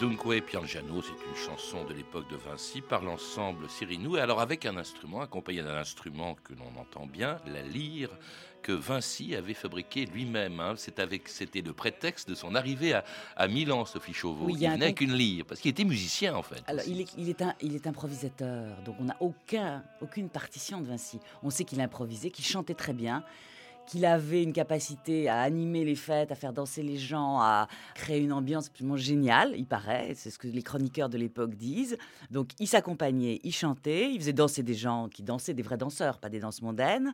Dunque 0.00 0.40
Piangiano, 0.40 1.02
c'est 1.02 1.28
une 1.28 1.36
chanson 1.36 1.84
de 1.84 1.92
l'époque 1.92 2.26
de 2.30 2.36
Vinci 2.36 2.80
par 2.80 3.02
l'ensemble 3.02 3.68
Sirinou, 3.68 4.16
et 4.16 4.20
alors 4.20 4.40
avec 4.40 4.64
un 4.64 4.78
instrument, 4.78 5.20
accompagné 5.20 5.60
d'un 5.60 5.76
instrument 5.76 6.36
que 6.42 6.54
l'on 6.54 6.80
entend 6.80 7.04
bien, 7.04 7.38
la 7.46 7.60
lyre, 7.60 8.08
que 8.62 8.72
Vinci 8.72 9.36
avait 9.36 9.52
fabriqué 9.52 10.06
lui-même. 10.06 10.58
Hein. 10.58 10.72
C'était 10.78 11.60
le 11.60 11.72
prétexte 11.74 12.30
de 12.30 12.34
son 12.34 12.54
arrivée 12.54 12.94
à, 12.94 13.46
Milan, 13.46 13.84
Sophie 13.84 14.14
Chauveau. 14.14 14.48
il, 14.48 14.56
venait 14.56 14.86
avec 14.86 15.02
une 15.02 15.12
lyre, 15.12 15.44
parce 15.46 15.60
qu'il 15.60 15.70
était 15.70 15.84
musicien 15.84 16.34
en 16.34 16.42
fait. 16.42 16.62
Alors, 16.66 16.84
il 16.86 17.02
est, 17.02 17.12
il, 17.18 17.28
est 17.28 17.42
un, 17.42 17.54
il 17.60 17.74
est 17.74 17.86
improvisateur, 17.86 18.80
donc 18.80 18.96
on 19.00 19.04
n'a 19.04 19.18
aucun, 19.20 19.84
aucune 20.00 20.30
partition 20.30 20.80
de 20.80 20.86
Vinci. 20.86 21.20
On 21.42 21.50
sait 21.50 21.64
qu'il 21.64 21.80
improvisait, 21.82 22.30
qu'il 22.30 22.46
chantait 22.46 22.72
très 22.72 22.94
bien 22.94 23.22
qu'il 23.90 24.04
avait 24.04 24.44
une 24.44 24.52
capacité 24.52 25.28
à 25.28 25.40
animer 25.40 25.84
les 25.84 25.96
fêtes, 25.96 26.30
à 26.30 26.36
faire 26.36 26.52
danser 26.52 26.80
les 26.84 26.96
gens, 26.96 27.40
à 27.40 27.66
créer 27.96 28.20
une 28.20 28.32
ambiance 28.32 28.68
absolument 28.68 28.96
géniale, 28.96 29.52
il 29.56 29.66
paraît, 29.66 30.12
c'est 30.14 30.30
ce 30.30 30.38
que 30.38 30.46
les 30.46 30.62
chroniqueurs 30.62 31.08
de 31.08 31.18
l'époque 31.18 31.56
disent. 31.56 31.98
Donc 32.30 32.50
il 32.60 32.68
s'accompagnait, 32.68 33.40
il 33.42 33.52
chantait, 33.52 34.12
il 34.12 34.20
faisait 34.20 34.32
danser 34.32 34.62
des 34.62 34.74
gens 34.74 35.08
qui 35.08 35.24
dansaient, 35.24 35.54
des 35.54 35.62
vrais 35.64 35.76
danseurs, 35.76 36.18
pas 36.18 36.28
des 36.28 36.38
danses 36.38 36.62
mondaines. 36.62 37.12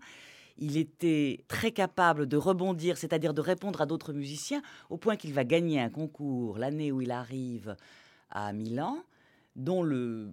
Il 0.59 0.77
était 0.77 1.45
très 1.49 1.71
capable 1.71 2.27
de 2.27 2.37
rebondir, 2.37 2.99
c'est-à-dire 2.99 3.33
de 3.33 3.41
répondre 3.41 3.81
à 3.81 3.87
d'autres 3.87 4.13
musiciens, 4.13 4.61
au 4.91 4.99
point 4.99 5.17
qu'il 5.17 5.33
va 5.33 5.45
gagner 5.45 5.81
un 5.81 5.89
concours 5.89 6.59
l'année 6.59 6.93
où 6.93 7.01
il 7.01 7.11
arrive 7.11 7.75
à 8.31 8.53
Milan 8.53 8.99
dont 9.57 9.83
le, 9.83 10.31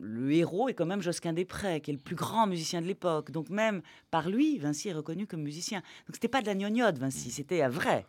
le 0.00 0.32
héros 0.32 0.68
est 0.68 0.74
quand 0.74 0.86
même 0.86 1.02
Josquin 1.02 1.32
Després, 1.32 1.80
qui 1.80 1.90
est 1.90 1.94
le 1.94 2.00
plus 2.00 2.16
grand 2.16 2.46
musicien 2.46 2.80
de 2.80 2.86
l'époque. 2.86 3.30
Donc 3.30 3.50
même 3.50 3.82
par 4.10 4.28
lui, 4.28 4.58
Vinci 4.58 4.88
est 4.88 4.92
reconnu 4.92 5.26
comme 5.26 5.42
musicien. 5.42 5.80
Donc 6.06 6.14
c'était 6.14 6.28
pas 6.28 6.40
de 6.40 6.46
la 6.46 6.54
gnognotte, 6.54 6.98
Vinci, 6.98 7.30
c'était 7.30 7.66
vrai. 7.68 8.06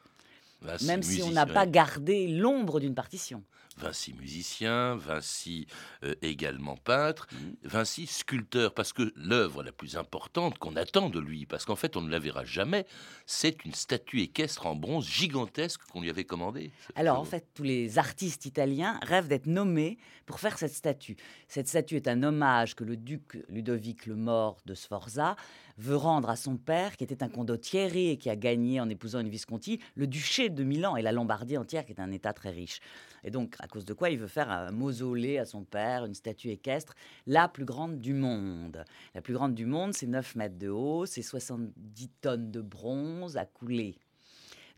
Même 0.84 1.03
si 1.03 1.24
on 1.24 1.32
n'a 1.32 1.46
pas 1.46 1.65
gardé 1.65 2.27
l'ombre 2.27 2.80
d'une 2.80 2.96
partition. 2.96 3.44
Vinci 3.77 4.13
musicien, 4.13 4.96
Vinci 4.96 5.65
euh, 6.03 6.13
également 6.22 6.75
peintre, 6.75 7.27
mm. 7.32 7.68
Vinci 7.68 8.06
sculpteur, 8.06 8.74
parce 8.74 8.94
que 8.94 9.13
l'œuvre 9.15 9.63
la 9.63 9.72
plus 9.72 9.98
importante 9.98 10.58
qu'on 10.60 10.75
attend 10.75 11.10
de 11.10 11.20
lui, 11.20 11.46
parce 11.46 11.65
qu'en 11.65 11.75
fait 11.75 11.96
on 11.96 12.01
ne 12.01 12.12
la 12.12 12.20
verra 12.20 12.44
jamais, 12.44 12.86
c'est 13.25 13.63
une 13.65 13.74
statue 13.74 14.22
équestre 14.22 14.65
en 14.65 14.75
bronze 14.75 15.08
gigantesque 15.08 15.82
qu'on 15.91 16.01
lui 16.01 16.10
avait 16.10 16.25
commandée. 16.25 16.72
Alors 16.96 17.20
en 17.20 17.25
fait, 17.25 17.48
tous 17.53 17.63
les 17.63 17.98
artistes 17.98 18.46
italiens 18.46 19.00
rêvent 19.03 19.27
d'être 19.27 19.48
nommés 19.48 19.98
pour 20.25 20.39
faire 20.39 20.58
cette 20.58 20.74
statue. 20.74 21.15
Cette 21.48 21.68
statue 21.68 21.96
est 21.96 22.08
un 22.08 22.24
hommage 22.24 22.75
que 22.75 22.84
le 22.84 22.98
duc 22.98 23.38
Ludovic 23.50 24.06
le 24.06 24.15
Mort 24.15 24.58
de 24.65 24.75
Sforza 24.75 25.36
veut 25.78 25.96
rendre 25.96 26.30
à 26.30 26.36
son 26.36 26.58
père, 26.58 26.98
qui 26.98 27.04
était 27.04 27.24
un 27.24 27.30
condottieri 27.30 28.10
et 28.10 28.18
qui 28.18 28.30
a 28.30 28.36
gagné 28.36 28.80
en 28.80 28.90
épousant 28.90 29.20
une 29.20 29.30
Visconti, 29.30 29.80
le 29.96 30.08
duché 30.08 30.50
de 30.50 30.63
Milan 30.63 30.96
et 30.96 31.01
la 31.01 31.12
Lombardie 31.12 31.58
entière, 31.58 31.86
qui 31.86 31.94
est 31.94 32.01
un 32.01 32.12
État 32.12 32.34
très 32.34 32.50
riche. 32.50 32.80
Et 33.24 33.32
donc, 33.32 33.56
à 33.60 33.68
cause 33.68 33.86
de 33.86 33.94
quoi 33.94 34.10
il 34.10 34.18
veut 34.18 34.28
faire 34.28 34.50
un 34.50 34.72
mausolée 34.72 35.38
à 35.38 35.46
son 35.46 35.63
père, 35.63 36.06
une 36.06 36.16
statue 36.16 36.50
équestre, 36.50 36.94
la 37.28 37.48
plus 37.48 37.66
grande 37.66 38.00
du 38.00 38.13
monde. 38.13 38.84
La 39.13 39.22
plus 39.22 39.34
grande 39.34 39.54
du 39.54 39.66
monde, 39.66 39.94
c'est 39.94 40.08
9 40.08 40.36
mètres 40.36 40.58
de 40.58 40.70
haut, 40.70 41.06
c'est 41.06 41.22
70 41.22 42.10
tonnes 42.22 42.51
de 42.51 42.62
bronze 42.62 43.38
à 43.38 43.46
couler. 43.46 43.96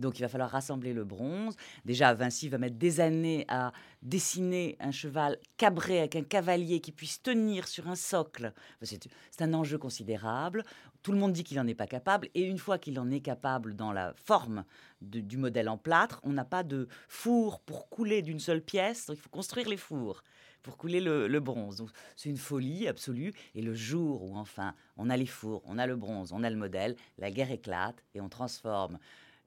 Donc 0.04 0.20
il 0.20 0.22
va 0.22 0.28
falloir 0.28 0.52
rassembler 0.52 0.94
le 0.94 1.04
bronze. 1.04 1.56
Déjà, 1.86 2.14
Vinci 2.14 2.50
va 2.50 2.58
mettre 2.58 2.76
des 2.76 3.00
années 3.00 3.46
à 3.48 3.72
dessiner 4.02 4.76
un 4.80 4.92
cheval 4.92 5.38
cabré 5.58 6.00
avec 6.00 6.16
un 6.16 6.24
cavalier 6.24 6.82
qui 6.82 6.92
puisse 6.92 7.22
tenir 7.22 7.68
sur 7.68 7.88
un 7.88 7.96
socle. 7.96 8.54
C'est 8.82 9.42
un 9.42 9.54
enjeu 9.54 9.78
considérable. 9.78 10.64
Tout 11.02 11.12
le 11.12 11.18
monde 11.18 11.34
dit 11.34 11.44
qu'il 11.44 11.58
n'en 11.58 11.68
est 11.68 11.76
pas 11.76 11.88
capable. 11.88 12.30
Et 12.36 12.42
une 12.42 12.58
fois 12.58 12.78
qu'il 12.78 13.00
en 13.00 13.10
est 13.10 13.22
capable 13.22 13.76
dans 13.76 13.92
la 13.92 14.14
forme 14.16 14.66
du 15.02 15.38
modèle 15.38 15.70
en 15.70 15.78
plâtre, 15.78 16.20
on 16.24 16.32
n'a 16.32 16.46
pas 16.46 16.64
de 16.64 16.88
four 17.08 17.60
pour 17.62 17.90
couler 17.90 18.22
d'une 18.22 18.40
seule 18.40 18.62
pièce. 18.62 19.08
Donc 19.08 19.18
il 19.18 19.22
faut 19.22 19.30
construire 19.30 19.70
les 19.70 19.78
fours 19.78 20.22
pour 20.64 20.78
couler 20.78 21.02
le, 21.02 21.40
bronze. 21.40 21.86
C'est 22.16 22.30
une 22.30 22.38
folie 22.38 22.88
absolue. 22.88 23.34
Et 23.54 23.62
le 23.62 23.74
jour 23.74 24.24
où 24.24 24.38
enfin 24.38 24.74
on 24.98 25.10
a 25.10 25.18
les 25.18 25.26
fours, 25.26 25.62
on 25.66 25.78
a 25.78 25.86
le 25.86 25.96
bronze, 25.96 26.32
on 26.32 26.44
a 26.44 26.50
le 26.50 26.56
modèle, 26.56 26.96
la 27.18 27.30
guerre 27.30 27.52
éclate 27.52 28.02
et 28.16 28.22
on 28.22 28.30
transforme 28.30 28.98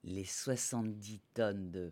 les 0.07 0.23
70 0.23 1.19
tonnes 1.33 1.69
de 1.69 1.91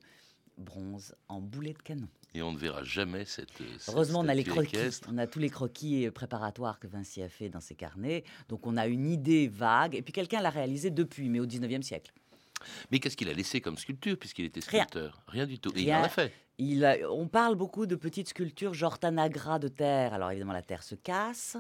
bronze 0.58 1.16
en 1.28 1.42
boulets 1.42 1.74
de 1.74 1.82
canon. 1.82 2.08
Et 2.34 2.42
on 2.42 2.52
ne 2.52 2.58
verra 2.58 2.84
jamais 2.84 3.26
cette. 3.26 3.62
Heureusement, 3.88 4.20
on 4.20 4.28
a 4.28 4.34
les 4.34 4.44
croquis. 4.44 4.78
On 5.08 5.18
a 5.18 5.28
tous 5.28 5.40
les 5.40 5.50
croquis 5.50 6.10
préparatoires 6.12 6.80
que 6.80 6.88
Vinci 6.88 7.22
a 7.22 7.30
fait 7.30 7.50
dans 7.50 7.62
ses 7.62 7.76
carnets. 7.76 8.24
Donc 8.50 8.68
on 8.68 8.78
a 8.78 8.88
une 8.88 9.08
idée 9.08 9.48
vague. 9.48 9.96
Et 9.96 10.02
puis 10.02 10.12
quelqu'un 10.12 10.42
l'a 10.42 10.50
réalisé 10.50 10.90
depuis, 10.90 11.30
mais 11.30 11.40
au 11.40 11.46
19e 11.46 11.82
siècle. 11.82 12.12
Mais 12.92 13.00
qu'est-ce 13.00 13.16
qu'il 13.16 13.30
a 13.30 13.34
laissé 13.34 13.62
comme 13.62 13.78
sculpture 13.78 14.18
puisqu'il 14.18 14.46
était 14.46 14.62
sculpteur? 14.62 15.22
Rien. 15.28 15.46
du 15.46 15.60
tout. 15.60 15.72
Et 15.76 15.84
il 15.84 15.94
en 15.94 16.04
a 16.04 16.10
fait. 16.10 16.34
Il 16.58 16.86
on 17.10 17.28
parle 17.28 17.56
beaucoup 17.56 17.86
de 17.86 17.96
petites 17.96 18.30
sculptures, 18.30 18.74
genre 18.74 18.98
Tanagra 18.98 19.60
de 19.60 19.68
terre. 19.68 20.14
Alors 20.14 20.32
évidemment, 20.32 20.54
la 20.54 20.62
terre 20.62 20.84
se 20.84 20.96
casse. 20.96 21.58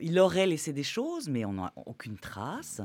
Il 0.00 0.18
aurait 0.18 0.46
laissé 0.46 0.72
des 0.72 0.82
choses, 0.82 1.28
mais 1.28 1.44
on 1.44 1.54
n'a 1.54 1.72
aucune 1.86 2.18
trace. 2.18 2.80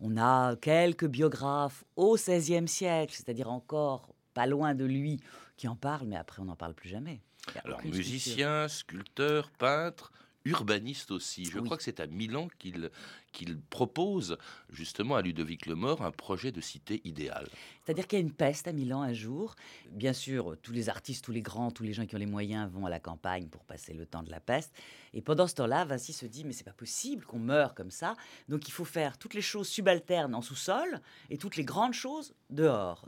On 0.00 0.16
a 0.16 0.56
quelques 0.56 1.06
biographes 1.06 1.84
au 1.96 2.16
XVIe 2.16 2.68
siècle, 2.68 3.14
c'est-à-dire 3.14 3.50
encore 3.50 4.14
pas 4.34 4.46
loin 4.46 4.74
de 4.74 4.84
lui, 4.84 5.20
qui 5.56 5.68
en 5.68 5.76
parlent, 5.76 6.06
mais 6.06 6.16
après 6.16 6.42
on 6.42 6.46
n'en 6.46 6.56
parle 6.56 6.74
plus 6.74 6.88
jamais. 6.88 7.22
Alors 7.64 7.82
musicien, 7.84 8.68
sculpteur, 8.68 9.50
peintre, 9.52 10.12
urbaniste 10.46 11.10
aussi. 11.10 11.44
Je 11.44 11.58
crois 11.58 11.76
que 11.76 11.82
c'est 11.82 12.00
à 12.00 12.06
Milan 12.06 12.48
qu'il 12.58 12.90
qu'il 13.32 13.60
propose 13.60 14.38
justement 14.70 15.16
à 15.16 15.20
Ludovic 15.20 15.66
le 15.66 15.74
Mort 15.74 16.00
un 16.02 16.10
projet 16.10 16.52
de 16.52 16.62
cité 16.62 17.02
idéale. 17.04 17.46
C'est-à-dire 17.84 18.06
qu'il 18.06 18.18
y 18.18 18.22
a 18.22 18.24
une 18.24 18.32
peste 18.32 18.66
à 18.66 18.72
Milan 18.72 19.02
un 19.02 19.12
jour. 19.12 19.56
Bien 19.90 20.14
sûr, 20.14 20.56
tous 20.62 20.72
les 20.72 20.88
artistes, 20.88 21.22
tous 21.22 21.32
les 21.32 21.42
grands, 21.42 21.70
tous 21.70 21.82
les 21.82 21.92
gens 21.92 22.06
qui 22.06 22.14
ont 22.14 22.18
les 22.18 22.24
moyens 22.24 22.70
vont 22.70 22.86
à 22.86 22.90
la 22.90 22.98
campagne 22.98 23.48
pour 23.48 23.64
passer 23.64 23.92
le 23.92 24.06
temps 24.06 24.22
de 24.22 24.30
la 24.30 24.40
peste. 24.40 24.72
Et 25.12 25.20
pendant 25.20 25.46
ce 25.46 25.54
temps-là, 25.56 25.84
Vinci 25.84 26.14
se 26.14 26.24
dit 26.24 26.44
mais 26.44 26.52
c'est 26.52 26.64
pas 26.64 26.72
possible 26.72 27.26
qu'on 27.26 27.40
meure 27.40 27.74
comme 27.74 27.90
ça. 27.90 28.14
Donc 28.48 28.68
il 28.68 28.70
faut 28.70 28.86
faire 28.86 29.18
toutes 29.18 29.34
les 29.34 29.42
choses 29.42 29.68
subalternes 29.68 30.34
en 30.34 30.40
sous-sol 30.40 31.02
et 31.28 31.36
toutes 31.36 31.56
les 31.56 31.64
grandes 31.64 31.94
choses 31.94 32.34
dehors 32.48 33.06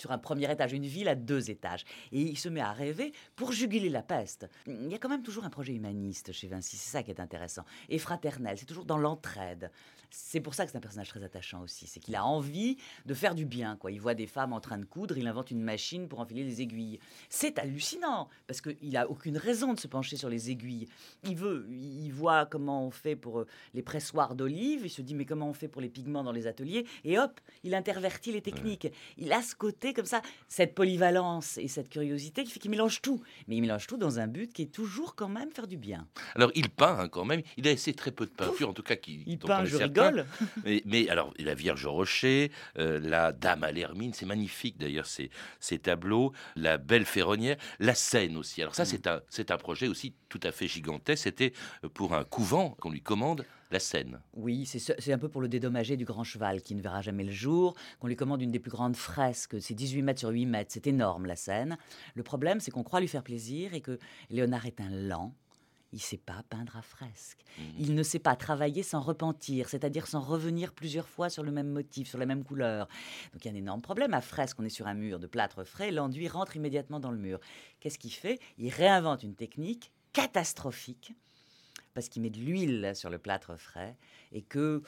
sur 0.00 0.10
un 0.12 0.18
premier 0.18 0.50
étage, 0.50 0.72
une 0.72 0.86
ville 0.86 1.08
à 1.08 1.14
deux 1.14 1.50
étages. 1.50 1.84
Et 2.10 2.20
il 2.22 2.38
se 2.38 2.48
met 2.48 2.60
à 2.60 2.72
rêver 2.72 3.12
pour 3.36 3.52
juguler 3.52 3.90
la 3.90 4.02
peste. 4.02 4.48
Il 4.66 4.90
y 4.90 4.94
a 4.94 4.98
quand 4.98 5.08
même 5.08 5.22
toujours 5.22 5.44
un 5.44 5.50
projet 5.50 5.74
humaniste 5.74 6.32
chez 6.32 6.48
Vinci, 6.48 6.76
c'est 6.76 6.90
ça 6.90 7.02
qui 7.02 7.10
est 7.10 7.20
intéressant. 7.20 7.64
Et 7.88 7.98
fraternel, 7.98 8.56
c'est 8.58 8.66
toujours 8.66 8.86
dans 8.86 8.98
l'entraide. 8.98 9.70
C'est 10.10 10.40
pour 10.40 10.54
ça 10.54 10.64
que 10.64 10.72
c'est 10.72 10.76
un 10.76 10.80
personnage 10.80 11.08
très 11.08 11.22
attachant 11.22 11.62
aussi. 11.62 11.86
C'est 11.86 12.00
qu'il 12.00 12.16
a 12.16 12.24
envie 12.24 12.76
de 13.06 13.14
faire 13.14 13.34
du 13.34 13.44
bien. 13.44 13.76
Quoi. 13.76 13.92
Il 13.92 14.00
voit 14.00 14.14
des 14.14 14.26
femmes 14.26 14.52
en 14.52 14.60
train 14.60 14.78
de 14.78 14.84
coudre, 14.84 15.16
il 15.16 15.26
invente 15.26 15.50
une 15.50 15.62
machine 15.62 16.08
pour 16.08 16.20
enfiler 16.20 16.44
les 16.44 16.60
aiguilles. 16.60 16.98
C'est 17.28 17.58
hallucinant 17.58 18.28
parce 18.46 18.60
qu'il 18.60 18.90
n'a 18.90 19.08
aucune 19.08 19.36
raison 19.36 19.72
de 19.72 19.80
se 19.80 19.86
pencher 19.86 20.16
sur 20.16 20.28
les 20.28 20.50
aiguilles. 20.50 20.88
Il 21.24 21.36
veut, 21.36 21.66
il 21.70 22.10
voit 22.10 22.46
comment 22.46 22.86
on 22.86 22.90
fait 22.90 23.16
pour 23.16 23.40
euh, 23.40 23.46
les 23.74 23.82
pressoirs 23.82 24.34
d'olive. 24.34 24.82
Il 24.84 24.90
se 24.90 25.02
dit 25.02 25.14
mais 25.14 25.24
comment 25.24 25.48
on 25.48 25.54
fait 25.54 25.68
pour 25.68 25.80
les 25.80 25.88
pigments 25.88 26.24
dans 26.24 26.32
les 26.32 26.46
ateliers? 26.46 26.86
Et 27.04 27.18
hop, 27.18 27.40
il 27.62 27.74
intervertit 27.74 28.32
les 28.32 28.42
techniques. 28.42 28.88
Il 29.16 29.32
a 29.32 29.42
ce 29.42 29.54
côté 29.54 29.92
comme 29.92 30.06
ça, 30.06 30.22
cette 30.48 30.74
polyvalence 30.74 31.58
et 31.58 31.68
cette 31.68 31.88
curiosité 31.88 32.44
qui 32.44 32.50
fait 32.50 32.60
qu'il 32.60 32.70
mélange 32.70 33.00
tout. 33.00 33.22
Mais 33.46 33.56
il 33.56 33.60
mélange 33.60 33.86
tout 33.86 33.96
dans 33.96 34.18
un 34.18 34.26
but 34.26 34.52
qui 34.52 34.62
est 34.62 34.72
toujours 34.72 35.14
quand 35.14 35.28
même 35.28 35.50
faire 35.50 35.66
du 35.66 35.76
bien. 35.76 36.06
Alors 36.34 36.50
il 36.54 36.68
peint 36.68 36.98
hein, 36.98 37.08
quand 37.08 37.24
même. 37.24 37.42
Il 37.56 37.66
a 37.68 37.70
essayé 37.70 37.94
très 37.94 38.10
peu 38.10 38.26
de 38.26 38.30
peinture, 38.30 38.68
en 38.68 38.72
tout 38.72 38.82
cas 38.82 38.96
qui. 38.96 39.22
Il 39.26 39.38
peint, 39.38 39.64
je 39.64 39.76
rigole. 39.76 39.99
Mais, 40.84 41.08
alors 41.08 41.32
la 41.38 41.54
Vierge 41.54 41.84
au 41.86 41.92
rocher, 41.92 42.50
euh, 42.78 43.00
la 43.02 43.32
Dame 43.32 43.64
à 43.64 43.72
l'hermine, 43.72 44.12
c'est 44.14 44.26
magnifique 44.26 44.78
d'ailleurs 44.78 45.06
ces, 45.06 45.30
ces 45.58 45.78
tableaux, 45.78 46.32
la 46.56 46.78
Belle 46.78 47.04
ferronnière, 47.04 47.56
la 47.78 47.94
Seine 47.94 48.36
aussi. 48.36 48.62
Alors 48.62 48.74
ça 48.74 48.84
mm. 48.84 49.20
c'est 49.28 49.50
un 49.50 49.54
un 49.54 49.58
projet 49.58 49.88
aussi 49.88 50.14
tout 50.28 50.40
à 50.42 50.52
fait 50.52 50.68
gigantesque. 50.68 51.24
C'était 51.24 51.52
pour 51.94 52.14
un 52.14 52.24
couvent 52.24 52.70
qu'on 52.80 52.90
lui 52.90 53.02
commande 53.02 53.44
la 53.70 53.78
scène. 53.78 54.20
Oui, 54.34 54.66
c'est 54.66 55.12
un 55.12 55.18
peu 55.18 55.28
pour 55.28 55.40
le 55.40 55.48
dédommager 55.48 55.96
du 55.96 56.04
grand 56.04 56.24
cheval 56.24 56.60
qui 56.62 56.74
ne 56.74 56.82
verra 56.82 57.02
jamais 57.02 57.24
le 57.24 57.30
jour, 57.30 57.74
qu'on 57.98 58.08
lui 58.08 58.16
commande 58.16 58.42
une 58.42 58.50
des 58.50 58.58
plus 58.58 58.70
grandes 58.70 58.96
fresques, 58.96 59.60
c'est 59.60 59.74
18 59.74 60.02
mètres 60.02 60.20
sur 60.20 60.30
8 60.30 60.46
mètres, 60.46 60.72
c'est 60.72 60.86
énorme 60.86 61.26
la 61.26 61.36
scène. 61.36 61.78
Le 62.14 62.22
problème, 62.22 62.60
c'est 62.60 62.70
qu'on 62.70 62.82
croit 62.82 63.00
lui 63.00 63.08
faire 63.08 63.22
plaisir 63.22 63.74
et 63.74 63.80
que 63.80 63.98
Léonard 64.28 64.66
est 64.66 64.80
un 64.80 64.90
lent. 64.90 65.34
Il 65.92 65.96
ne 65.96 66.00
sait 66.00 66.18
pas 66.18 66.42
peindre 66.48 66.76
à 66.76 66.82
fresque. 66.82 67.44
Mhm. 67.58 67.64
Il 67.78 67.94
ne 67.94 68.02
sait 68.02 68.18
pas 68.18 68.36
travailler 68.36 68.82
sans 68.82 69.00
repentir, 69.00 69.68
c'est-à-dire 69.68 70.06
sans 70.06 70.20
revenir 70.20 70.72
plusieurs 70.72 71.08
fois 71.08 71.30
sur 71.30 71.42
le 71.42 71.50
même 71.50 71.68
motif, 71.68 72.08
sur 72.08 72.18
la 72.18 72.26
même 72.26 72.44
couleur. 72.44 72.86
Donc 73.32 73.44
il 73.44 73.48
y 73.48 73.50
a 73.50 73.54
un 73.54 73.58
énorme 73.58 73.82
problème. 73.82 74.14
À 74.14 74.20
fresque, 74.20 74.58
on 74.60 74.64
est 74.64 74.68
sur 74.68 74.86
un 74.86 74.94
mur 74.94 75.18
de 75.18 75.26
plâtre 75.26 75.64
frais, 75.64 75.90
l'enduit 75.90 76.28
rentre 76.28 76.56
immédiatement 76.56 77.00
dans 77.00 77.10
le 77.10 77.18
mur. 77.18 77.40
Qu'est-ce 77.80 77.98
qu'il 77.98 78.12
fait? 78.12 78.38
Il 78.58 78.70
réinvente 78.70 79.22
une 79.22 79.34
technique 79.34 79.90
catastrophique 80.12 81.14
parce 81.94 82.08
qu'il 82.08 82.22
met 82.22 82.30
de 82.30 82.38
l'huile 82.38 82.92
sur 82.94 83.10
le 83.10 83.18
plâtre 83.18 83.56
frais 83.56 83.96
et 84.32 84.42
que 84.42 84.82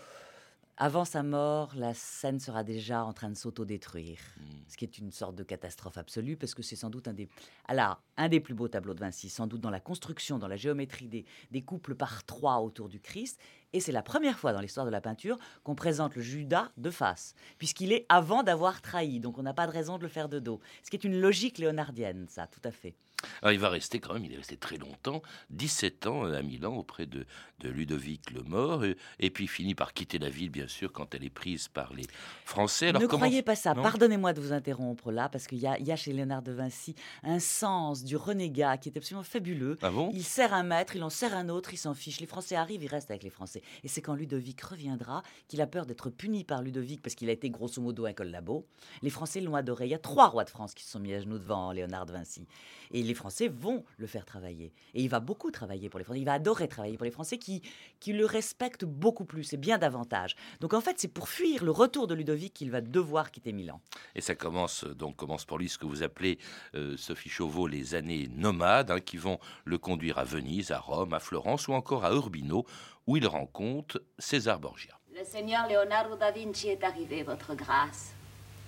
avant 0.82 1.04
sa 1.04 1.22
mort, 1.22 1.70
la 1.76 1.94
scène 1.94 2.40
sera 2.40 2.64
déjà 2.64 3.04
en 3.04 3.12
train 3.12 3.30
de 3.30 3.36
s'autodétruire, 3.36 4.18
mmh. 4.18 4.42
ce 4.66 4.76
qui 4.76 4.84
est 4.84 4.98
une 4.98 5.12
sorte 5.12 5.36
de 5.36 5.44
catastrophe 5.44 5.96
absolue, 5.96 6.36
parce 6.36 6.56
que 6.56 6.62
c'est 6.64 6.74
sans 6.74 6.90
doute 6.90 7.06
un 7.06 7.12
des, 7.12 7.28
alors, 7.68 8.02
un 8.16 8.28
des 8.28 8.40
plus 8.40 8.54
beaux 8.54 8.66
tableaux 8.66 8.92
de 8.92 8.98
Vinci, 8.98 9.30
sans 9.30 9.46
doute 9.46 9.60
dans 9.60 9.70
la 9.70 9.78
construction, 9.78 10.40
dans 10.40 10.48
la 10.48 10.56
géométrie 10.56 11.06
des, 11.06 11.24
des 11.52 11.62
couples 11.62 11.94
par 11.94 12.24
trois 12.24 12.58
autour 12.58 12.88
du 12.88 12.98
Christ, 12.98 13.38
et 13.72 13.78
c'est 13.78 13.92
la 13.92 14.02
première 14.02 14.40
fois 14.40 14.52
dans 14.52 14.60
l'histoire 14.60 14.84
de 14.84 14.90
la 14.90 15.00
peinture 15.00 15.38
qu'on 15.62 15.76
présente 15.76 16.16
le 16.16 16.22
Judas 16.22 16.72
de 16.76 16.90
face, 16.90 17.36
puisqu'il 17.58 17.92
est 17.92 18.04
avant 18.08 18.42
d'avoir 18.42 18.82
trahi, 18.82 19.20
donc 19.20 19.38
on 19.38 19.44
n'a 19.44 19.54
pas 19.54 19.68
de 19.68 19.72
raison 19.72 19.98
de 19.98 20.02
le 20.02 20.08
faire 20.08 20.28
de 20.28 20.40
dos, 20.40 20.58
ce 20.82 20.90
qui 20.90 20.96
est 20.96 21.04
une 21.04 21.20
logique 21.20 21.58
léonardienne, 21.58 22.26
ça, 22.28 22.48
tout 22.48 22.60
à 22.64 22.72
fait. 22.72 22.96
Alors, 23.42 23.52
il 23.52 23.58
va 23.58 23.68
rester 23.68 24.00
quand 24.00 24.14
même, 24.14 24.24
il 24.24 24.32
est 24.32 24.36
resté 24.36 24.56
très 24.56 24.76
longtemps, 24.76 25.22
17 25.50 26.06
ans 26.06 26.24
à 26.24 26.42
Milan 26.42 26.74
auprès 26.74 27.06
de, 27.06 27.26
de 27.60 27.68
Ludovic 27.68 28.30
le 28.30 28.42
Mort, 28.42 28.84
et, 28.84 29.30
puis 29.30 29.46
finit 29.46 29.74
par 29.74 29.94
quitter 29.94 30.18
la 30.18 30.28
ville, 30.28 30.50
bien 30.50 30.68
sûr, 30.68 30.92
quand 30.92 31.14
elle 31.14 31.24
est 31.24 31.30
prise 31.30 31.68
par 31.68 31.92
les 31.94 32.04
Français. 32.44 32.88
Alors, 32.88 33.02
ne 33.02 33.06
croyez 33.06 33.42
pas 33.42 33.56
ça, 33.56 33.74
pardonnez-moi 33.74 34.32
de 34.32 34.40
vous 34.40 34.52
interrompre 34.52 35.10
là, 35.10 35.28
parce 35.28 35.46
qu'il 35.46 35.58
y 35.58 35.66
a, 35.66 35.78
y 35.78 35.92
a, 35.92 35.96
chez 35.96 36.12
Léonard 36.12 36.42
de 36.42 36.52
Vinci 36.52 36.94
un 37.22 37.38
sens 37.38 38.04
du 38.04 38.16
renégat 38.16 38.78
qui 38.78 38.88
est 38.88 38.96
absolument 38.96 39.22
fabuleux. 39.22 39.78
Ah 39.82 39.90
bon? 39.90 40.10
Il 40.14 40.24
sert 40.24 40.52
un 40.54 40.62
maître, 40.62 40.96
il 40.96 41.02
en 41.02 41.10
sert 41.10 41.34
un 41.34 41.48
autre, 41.48 41.72
il 41.72 41.76
s'en 41.76 41.94
fiche. 41.94 42.20
Les 42.20 42.26
Français 42.26 42.56
arrivent, 42.56 42.82
il 42.82 42.88
reste 42.88 43.10
avec 43.10 43.22
les 43.22 43.30
Français. 43.30 43.62
Et 43.84 43.88
c'est 43.88 44.02
quand 44.02 44.14
Ludovic 44.14 44.60
reviendra 44.60 45.22
qu'il 45.48 45.60
a 45.60 45.66
peur 45.66 45.86
d'être 45.86 46.10
puni 46.10 46.44
par 46.44 46.62
Ludovic 46.62 47.02
parce 47.02 47.14
qu'il 47.14 47.28
a 47.28 47.32
été 47.32 47.50
grosso 47.50 47.80
modo 47.80 48.06
un 48.06 48.12
collabo. 48.12 48.66
Les 49.02 49.10
Français 49.10 49.40
l'ont 49.40 49.54
adoré. 49.54 49.86
Il 49.86 49.90
y 49.90 49.94
a 49.94 49.98
trois 49.98 50.28
rois 50.28 50.44
de 50.44 50.50
France 50.50 50.74
qui 50.74 50.84
se 50.84 50.90
sont 50.90 51.00
mis 51.00 51.14
à 51.14 51.20
genoux 51.20 51.38
devant 51.38 51.72
Léonard 51.72 52.06
de 52.06 52.12
Vinci. 52.12 52.46
Et 52.90 53.02
les 53.12 53.16
Français 53.16 53.48
vont 53.48 53.84
le 53.98 54.06
faire 54.06 54.24
travailler. 54.24 54.72
Et 54.94 55.02
il 55.02 55.08
va 55.10 55.20
beaucoup 55.20 55.50
travailler 55.50 55.90
pour 55.90 55.98
les 55.98 56.04
Français. 56.04 56.20
Il 56.20 56.24
va 56.24 56.32
adorer 56.32 56.66
travailler 56.66 56.96
pour 56.96 57.04
les 57.04 57.10
Français 57.10 57.36
qui, 57.36 57.60
qui 58.00 58.14
le 58.14 58.24
respectent 58.24 58.86
beaucoup 58.86 59.26
plus 59.26 59.52
et 59.52 59.58
bien 59.58 59.76
davantage. 59.76 60.34
Donc 60.60 60.72
en 60.72 60.80
fait, 60.80 60.98
c'est 60.98 61.12
pour 61.12 61.28
fuir 61.28 61.62
le 61.62 61.72
retour 61.72 62.06
de 62.06 62.14
Ludovic 62.14 62.54
qu'il 62.54 62.70
va 62.70 62.80
devoir 62.80 63.30
quitter 63.30 63.52
Milan. 63.52 63.82
Et 64.14 64.22
ça 64.22 64.34
commence 64.34 64.84
donc 64.84 65.16
commence 65.16 65.44
pour 65.44 65.58
lui 65.58 65.68
ce 65.68 65.76
que 65.76 65.84
vous 65.84 66.02
appelez 66.02 66.38
euh, 66.74 66.96
Sophie 66.96 67.28
Chauveau 67.28 67.66
les 67.66 67.94
années 67.94 68.30
nomades 68.34 68.90
hein, 68.90 69.00
qui 69.00 69.18
vont 69.18 69.38
le 69.66 69.76
conduire 69.76 70.16
à 70.16 70.24
Venise, 70.24 70.70
à 70.70 70.78
Rome, 70.78 71.12
à 71.12 71.20
Florence 71.20 71.68
ou 71.68 71.74
encore 71.74 72.06
à 72.06 72.14
Urbino 72.14 72.64
où 73.06 73.18
il 73.18 73.26
rencontre 73.26 74.02
César 74.18 74.58
Borgia. 74.58 74.98
Le 75.14 75.22
seigneur 75.24 75.68
Leonardo 75.68 76.16
da 76.16 76.30
Vinci 76.30 76.68
est 76.68 76.82
arrivé, 76.82 77.24
votre 77.24 77.54
grâce. 77.54 78.14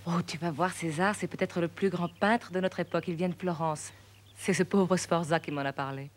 Oh, 0.07 0.21
tu 0.27 0.37
vas 0.37 0.51
voir, 0.51 0.71
César, 0.71 1.15
c'est 1.15 1.29
peut-être 1.29 1.63
le 1.63 1.69
plus 1.69 1.89
grand 1.89 2.11
peintre 2.21 2.53
de 2.53 2.61
notre 2.61 2.81
époque. 2.81 3.05
Il 3.09 3.15
vient 3.15 3.31
de 3.31 3.35
Florence. 3.35 3.91
C'est 4.37 4.55
ce 4.55 4.63
pauvre 4.63 4.97
Sforza 4.97 5.41
qui 5.41 5.51
m'en 5.51 5.63
a 5.63 5.73
parlé. 5.73 6.11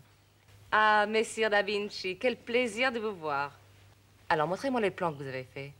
Ah, 0.72 1.06
messire 1.08 1.50
Da 1.50 1.62
Vinci, 1.64 2.18
quel 2.18 2.36
plaisir 2.36 2.92
de 2.92 3.00
vous 3.00 3.16
voir. 3.16 3.52
Alors, 4.30 4.48
montrez-moi 4.48 4.82
les 4.82 4.92
plans 4.92 5.14
que 5.14 5.18
vous 5.18 5.28
avez 5.28 5.46
faits. 5.46 5.72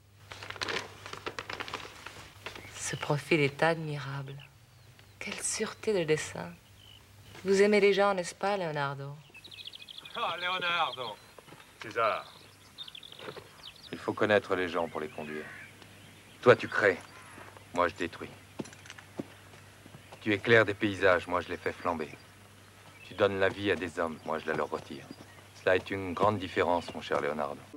Ce 2.76 2.96
profil 2.96 3.42
est 3.42 3.62
admirable. 3.62 4.36
Quelle 5.20 5.42
sûreté 5.42 5.94
de 5.94 6.06
dessin. 6.06 6.54
Vous 7.44 7.62
aimez 7.62 7.82
les 7.82 7.92
gens, 7.92 8.14
n'est-ce 8.14 8.34
pas, 8.34 8.56
Leonardo? 8.56 9.14
Ah, 10.16 10.36
Leonardo 10.40 11.18
César. 11.82 12.32
Il 13.92 13.98
faut 13.98 14.14
connaître 14.14 14.56
les 14.56 14.70
gens 14.70 14.88
pour 14.88 15.02
les 15.02 15.10
conduire. 15.10 15.46
Toi, 16.42 16.56
tu 16.56 16.68
crées. 16.70 16.98
Moi, 17.74 17.90
je 17.90 17.96
détruis. 17.96 18.30
Tu 20.22 20.34
éclaires 20.34 20.66
des 20.66 20.74
paysages, 20.74 21.28
moi, 21.28 21.42
je 21.42 21.50
les 21.50 21.58
fais 21.58 21.74
flamber. 21.74 22.10
Tu 23.18 23.24
donnes 23.24 23.40
la 23.40 23.50
vie 23.50 23.72
à 23.72 23.76
des 23.76 23.98
hommes, 23.98 24.16
moi, 24.28 24.38
je 24.38 24.46
la 24.46 24.54
leur 24.54 24.70
retire. 24.70 25.04
Cela 25.56 25.76
est 25.76 25.90
une 25.90 26.14
grande 26.14 26.38
différence, 26.38 26.94
mon 26.94 27.02
cher 27.02 27.20
Leonardo. 27.20 27.77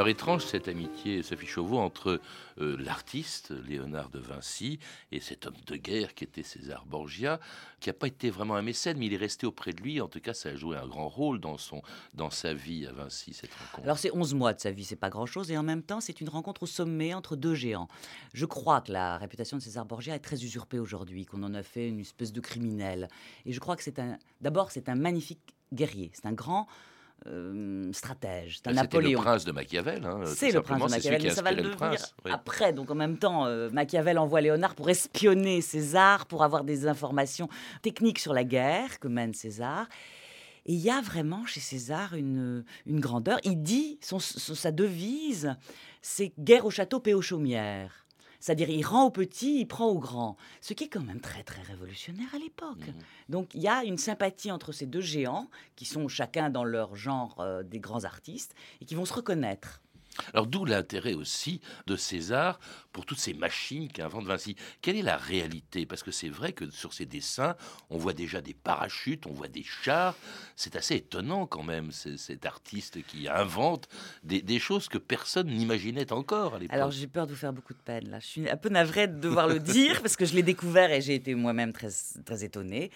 Alors 0.00 0.08
étrange 0.08 0.46
cette 0.46 0.66
amitié, 0.66 1.22
Sophie 1.22 1.46
Chauveau, 1.46 1.76
entre 1.76 2.22
euh, 2.58 2.76
l'artiste 2.78 3.52
Léonard 3.68 4.08
de 4.08 4.18
Vinci 4.18 4.78
et 5.12 5.20
cet 5.20 5.44
homme 5.44 5.58
de 5.66 5.76
guerre 5.76 6.14
qui 6.14 6.24
était 6.24 6.42
César 6.42 6.86
Borgia, 6.86 7.38
qui 7.80 7.90
n'a 7.90 7.92
pas 7.92 8.06
été 8.06 8.30
vraiment 8.30 8.56
un 8.56 8.62
mécène, 8.62 8.96
mais 8.96 9.08
il 9.08 9.12
est 9.12 9.18
resté 9.18 9.46
auprès 9.46 9.74
de 9.74 9.82
lui. 9.82 10.00
En 10.00 10.08
tout 10.08 10.20
cas, 10.20 10.32
ça 10.32 10.48
a 10.48 10.54
joué 10.54 10.78
un 10.78 10.86
grand 10.86 11.10
rôle 11.10 11.38
dans, 11.38 11.58
son, 11.58 11.82
dans 12.14 12.30
sa 12.30 12.54
vie 12.54 12.86
à 12.86 12.92
Vinci, 12.92 13.34
cette 13.34 13.52
rencontre. 13.52 13.82
Alors 13.84 13.98
c'est 13.98 14.10
11 14.10 14.32
mois 14.32 14.54
de 14.54 14.60
sa 14.60 14.70
vie, 14.70 14.84
c'est 14.84 14.96
pas 14.96 15.10
grand-chose, 15.10 15.50
et 15.50 15.58
en 15.58 15.62
même 15.62 15.82
temps, 15.82 16.00
c'est 16.00 16.22
une 16.22 16.30
rencontre 16.30 16.62
au 16.62 16.66
sommet 16.66 17.12
entre 17.12 17.36
deux 17.36 17.54
géants. 17.54 17.88
Je 18.32 18.46
crois 18.46 18.80
que 18.80 18.92
la 18.92 19.18
réputation 19.18 19.58
de 19.58 19.62
César 19.62 19.84
Borgia 19.84 20.14
est 20.14 20.20
très 20.20 20.42
usurpée 20.42 20.78
aujourd'hui, 20.78 21.26
qu'on 21.26 21.42
en 21.42 21.52
a 21.52 21.62
fait 21.62 21.86
une 21.86 22.00
espèce 22.00 22.32
de 22.32 22.40
criminel. 22.40 23.08
Et 23.44 23.52
je 23.52 23.60
crois 23.60 23.76
que 23.76 23.82
c'est 23.82 23.98
un... 23.98 24.16
D'abord, 24.40 24.70
c'est 24.70 24.88
un 24.88 24.94
magnifique 24.94 25.54
guerrier, 25.74 26.10
c'est 26.14 26.24
un 26.24 26.32
grand 26.32 26.68
euh, 27.26 27.92
stratège. 27.92 28.58
C'est 28.64 28.68
un 28.70 28.82
C'était 28.82 29.00
le 29.00 29.12
prince 29.16 29.44
de 29.44 29.52
Machiavel. 29.52 30.04
hein, 30.04 30.20
C'est 30.26 30.50
le 30.52 30.62
prince 30.62 30.82
de 30.82 30.88
c'est 30.88 30.96
Machiavel, 30.96 31.22
mais 31.22 31.30
ça 31.30 31.42
va 31.42 31.50
le 31.50 31.56
devenir 31.58 31.76
prince. 31.76 32.14
oui. 32.24 32.30
après. 32.32 32.72
Donc 32.72 32.90
en 32.90 32.94
même 32.94 33.18
temps, 33.18 33.46
euh, 33.46 33.68
Machiavel 33.70 34.18
envoie 34.18 34.40
Léonard 34.40 34.74
pour 34.74 34.88
espionner 34.90 35.60
César, 35.60 36.26
pour 36.26 36.42
avoir 36.44 36.64
des 36.64 36.86
informations 36.86 37.48
techniques 37.82 38.18
sur 38.18 38.32
la 38.32 38.44
guerre 38.44 38.98
que 39.00 39.08
mène 39.08 39.34
César. 39.34 39.86
Et 40.66 40.74
il 40.74 40.80
y 40.80 40.90
a 40.90 41.00
vraiment 41.00 41.46
chez 41.46 41.60
César 41.60 42.14
une, 42.14 42.64
une 42.86 43.00
grandeur. 43.00 43.38
Il 43.44 43.62
dit, 43.62 43.98
son, 44.02 44.18
son- 44.18 44.54
sa 44.54 44.70
devise, 44.72 45.56
c'est 46.02 46.32
guerre 46.38 46.66
au 46.66 46.70
château, 46.70 47.00
paix 47.00 47.14
aux 47.14 47.22
chaumières. 47.22 48.06
C'est-à-dire, 48.40 48.70
il 48.70 48.82
rend 48.82 49.04
au 49.04 49.10
petit, 49.10 49.60
il 49.60 49.66
prend 49.66 49.86
au 49.86 49.98
grand. 49.98 50.36
Ce 50.60 50.72
qui 50.72 50.84
est 50.84 50.88
quand 50.88 51.02
même 51.02 51.20
très, 51.20 51.42
très 51.42 51.62
révolutionnaire 51.62 52.34
à 52.34 52.38
l'époque. 52.38 52.78
Mhm. 52.78 52.94
Donc, 53.28 53.54
il 53.54 53.60
y 53.60 53.68
a 53.68 53.84
une 53.84 53.98
sympathie 53.98 54.50
entre 54.50 54.72
ces 54.72 54.86
deux 54.86 55.02
géants, 55.02 55.48
qui 55.76 55.84
sont 55.84 56.08
chacun 56.08 56.50
dans 56.50 56.64
leur 56.64 56.96
genre 56.96 57.36
euh, 57.40 57.62
des 57.62 57.78
grands 57.78 58.04
artistes, 58.04 58.54
et 58.80 58.86
qui 58.86 58.94
vont 58.94 59.04
se 59.04 59.12
reconnaître. 59.12 59.80
Alors 60.34 60.46
d'où 60.46 60.64
l'intérêt 60.64 61.14
aussi 61.14 61.60
de 61.86 61.96
César 61.96 62.58
pour 62.92 63.06
toutes 63.06 63.18
ces 63.18 63.34
machines 63.34 63.88
qu'invente 63.88 64.26
Vinci. 64.26 64.56
Quelle 64.82 64.96
est 64.96 65.02
la 65.02 65.16
réalité? 65.16 65.86
Parce 65.86 66.02
que 66.02 66.10
c'est 66.10 66.28
vrai 66.28 66.52
que 66.52 66.70
sur 66.70 66.92
ces 66.92 67.06
dessins, 67.06 67.56
on 67.88 67.98
voit 67.98 68.12
déjà 68.12 68.40
des 68.40 68.54
parachutes, 68.54 69.26
on 69.26 69.32
voit 69.32 69.48
des 69.48 69.62
chars. 69.62 70.16
C'est 70.56 70.76
assez 70.76 70.96
étonnant 70.96 71.46
quand 71.46 71.62
même, 71.62 71.92
cet 71.92 72.46
artiste 72.46 73.04
qui 73.06 73.28
invente 73.28 73.88
des, 74.24 74.42
des 74.42 74.58
choses 74.58 74.88
que 74.88 74.98
personne 74.98 75.48
n'imaginait 75.48 76.12
encore 76.12 76.56
à 76.56 76.58
l'époque. 76.58 76.74
Alors 76.74 76.90
j'ai 76.90 77.06
peur 77.06 77.26
de 77.26 77.32
vous 77.32 77.38
faire 77.38 77.52
beaucoup 77.52 77.74
de 77.74 77.78
peine 77.78 78.10
là. 78.10 78.18
Je 78.20 78.26
suis 78.26 78.50
un 78.50 78.56
peu 78.56 78.68
navrée 78.68 79.08
de 79.08 79.18
devoir 79.20 79.46
le 79.46 79.60
dire 79.60 80.00
parce 80.02 80.16
que 80.16 80.24
je 80.24 80.34
l'ai 80.34 80.42
découvert 80.42 80.90
et 80.90 81.00
j'ai 81.00 81.14
été 81.14 81.34
moi-même 81.34 81.72
très, 81.72 81.90
très 82.24 82.44
étonnée. 82.44 82.90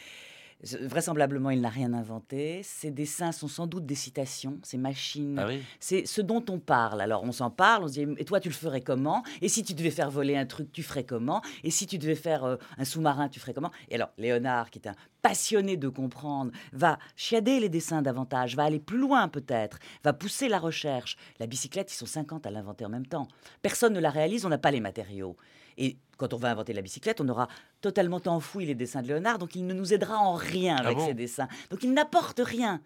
Vraisemblablement, 0.82 1.50
il 1.50 1.60
n'a 1.60 1.68
rien 1.68 1.92
inventé. 1.92 2.62
Ces 2.62 2.90
dessins 2.90 3.32
sont 3.32 3.48
sans 3.48 3.66
doute 3.66 3.86
des 3.86 3.94
citations, 3.94 4.58
ces 4.62 4.78
machines. 4.78 5.38
Ah 5.38 5.46
oui 5.46 5.62
C'est 5.80 6.06
ce 6.06 6.20
dont 6.20 6.44
on 6.48 6.58
parle. 6.58 7.00
Alors 7.00 7.22
on 7.24 7.32
s'en 7.32 7.50
parle, 7.50 7.84
on 7.84 7.88
se 7.88 7.92
dit 7.92 8.06
et 8.18 8.24
toi 8.24 8.40
tu 8.40 8.48
le 8.48 8.54
ferais 8.54 8.80
comment? 8.80 9.22
Et 9.42 9.48
si 9.48 9.62
tu 9.62 9.74
devais 9.74 9.90
faire 9.90 10.10
voler 10.10 10.36
un 10.36 10.46
truc, 10.46 10.72
tu 10.72 10.82
ferais 10.82 11.04
comment? 11.04 11.42
Et 11.62 11.70
si 11.70 11.86
tu 11.86 11.98
devais 11.98 12.14
faire 12.14 12.44
euh, 12.44 12.56
un 12.78 12.84
sous-marin, 12.84 13.28
tu 13.28 13.40
ferais 13.40 13.54
comment? 13.54 13.70
Et 13.90 13.96
alors 13.96 14.10
Léonard, 14.18 14.70
qui 14.70 14.78
est 14.78 14.88
un 14.88 14.94
passionné 15.22 15.76
de 15.76 15.88
comprendre, 15.88 16.52
va 16.72 16.98
chiader 17.16 17.58
les 17.58 17.68
dessins 17.70 18.02
davantage, 18.02 18.56
va 18.56 18.64
aller 18.64 18.78
plus 18.78 18.98
loin 18.98 19.28
peut-être, 19.28 19.78
va 20.02 20.12
pousser 20.12 20.48
la 20.48 20.58
recherche. 20.58 21.16
La 21.40 21.46
bicyclette, 21.46 21.92
ils 21.92 21.96
sont 21.96 22.06
50 22.06 22.46
à 22.46 22.50
l'inventer 22.50 22.84
en 22.84 22.90
même 22.90 23.06
temps. 23.06 23.26
Personne 23.62 23.94
ne 23.94 24.00
la 24.00 24.10
réalise, 24.10 24.44
on 24.44 24.50
n'a 24.50 24.58
pas 24.58 24.70
les 24.70 24.80
matériaux. 24.80 25.36
Et 25.78 25.96
quand 26.16 26.32
on 26.34 26.36
va 26.36 26.50
inventer 26.50 26.72
la 26.72 26.82
bicyclette, 26.82 27.20
on 27.20 27.28
aura 27.28 27.48
totalement 27.80 28.20
enfoui 28.26 28.66
les 28.66 28.74
dessins 28.74 29.02
de 29.02 29.08
Léonard, 29.08 29.38
donc 29.38 29.54
il 29.56 29.66
ne 29.66 29.74
nous 29.74 29.92
aidera 29.92 30.16
en 30.18 30.34
rien 30.34 30.76
Ah 30.78 30.84
avec 30.86 30.98
bon 30.98 31.06
ses 31.06 31.14
dessins. 31.14 31.48
Donc 31.70 31.82
il 31.82 31.92
n'apporte 31.92 32.40
rien. 32.44 32.80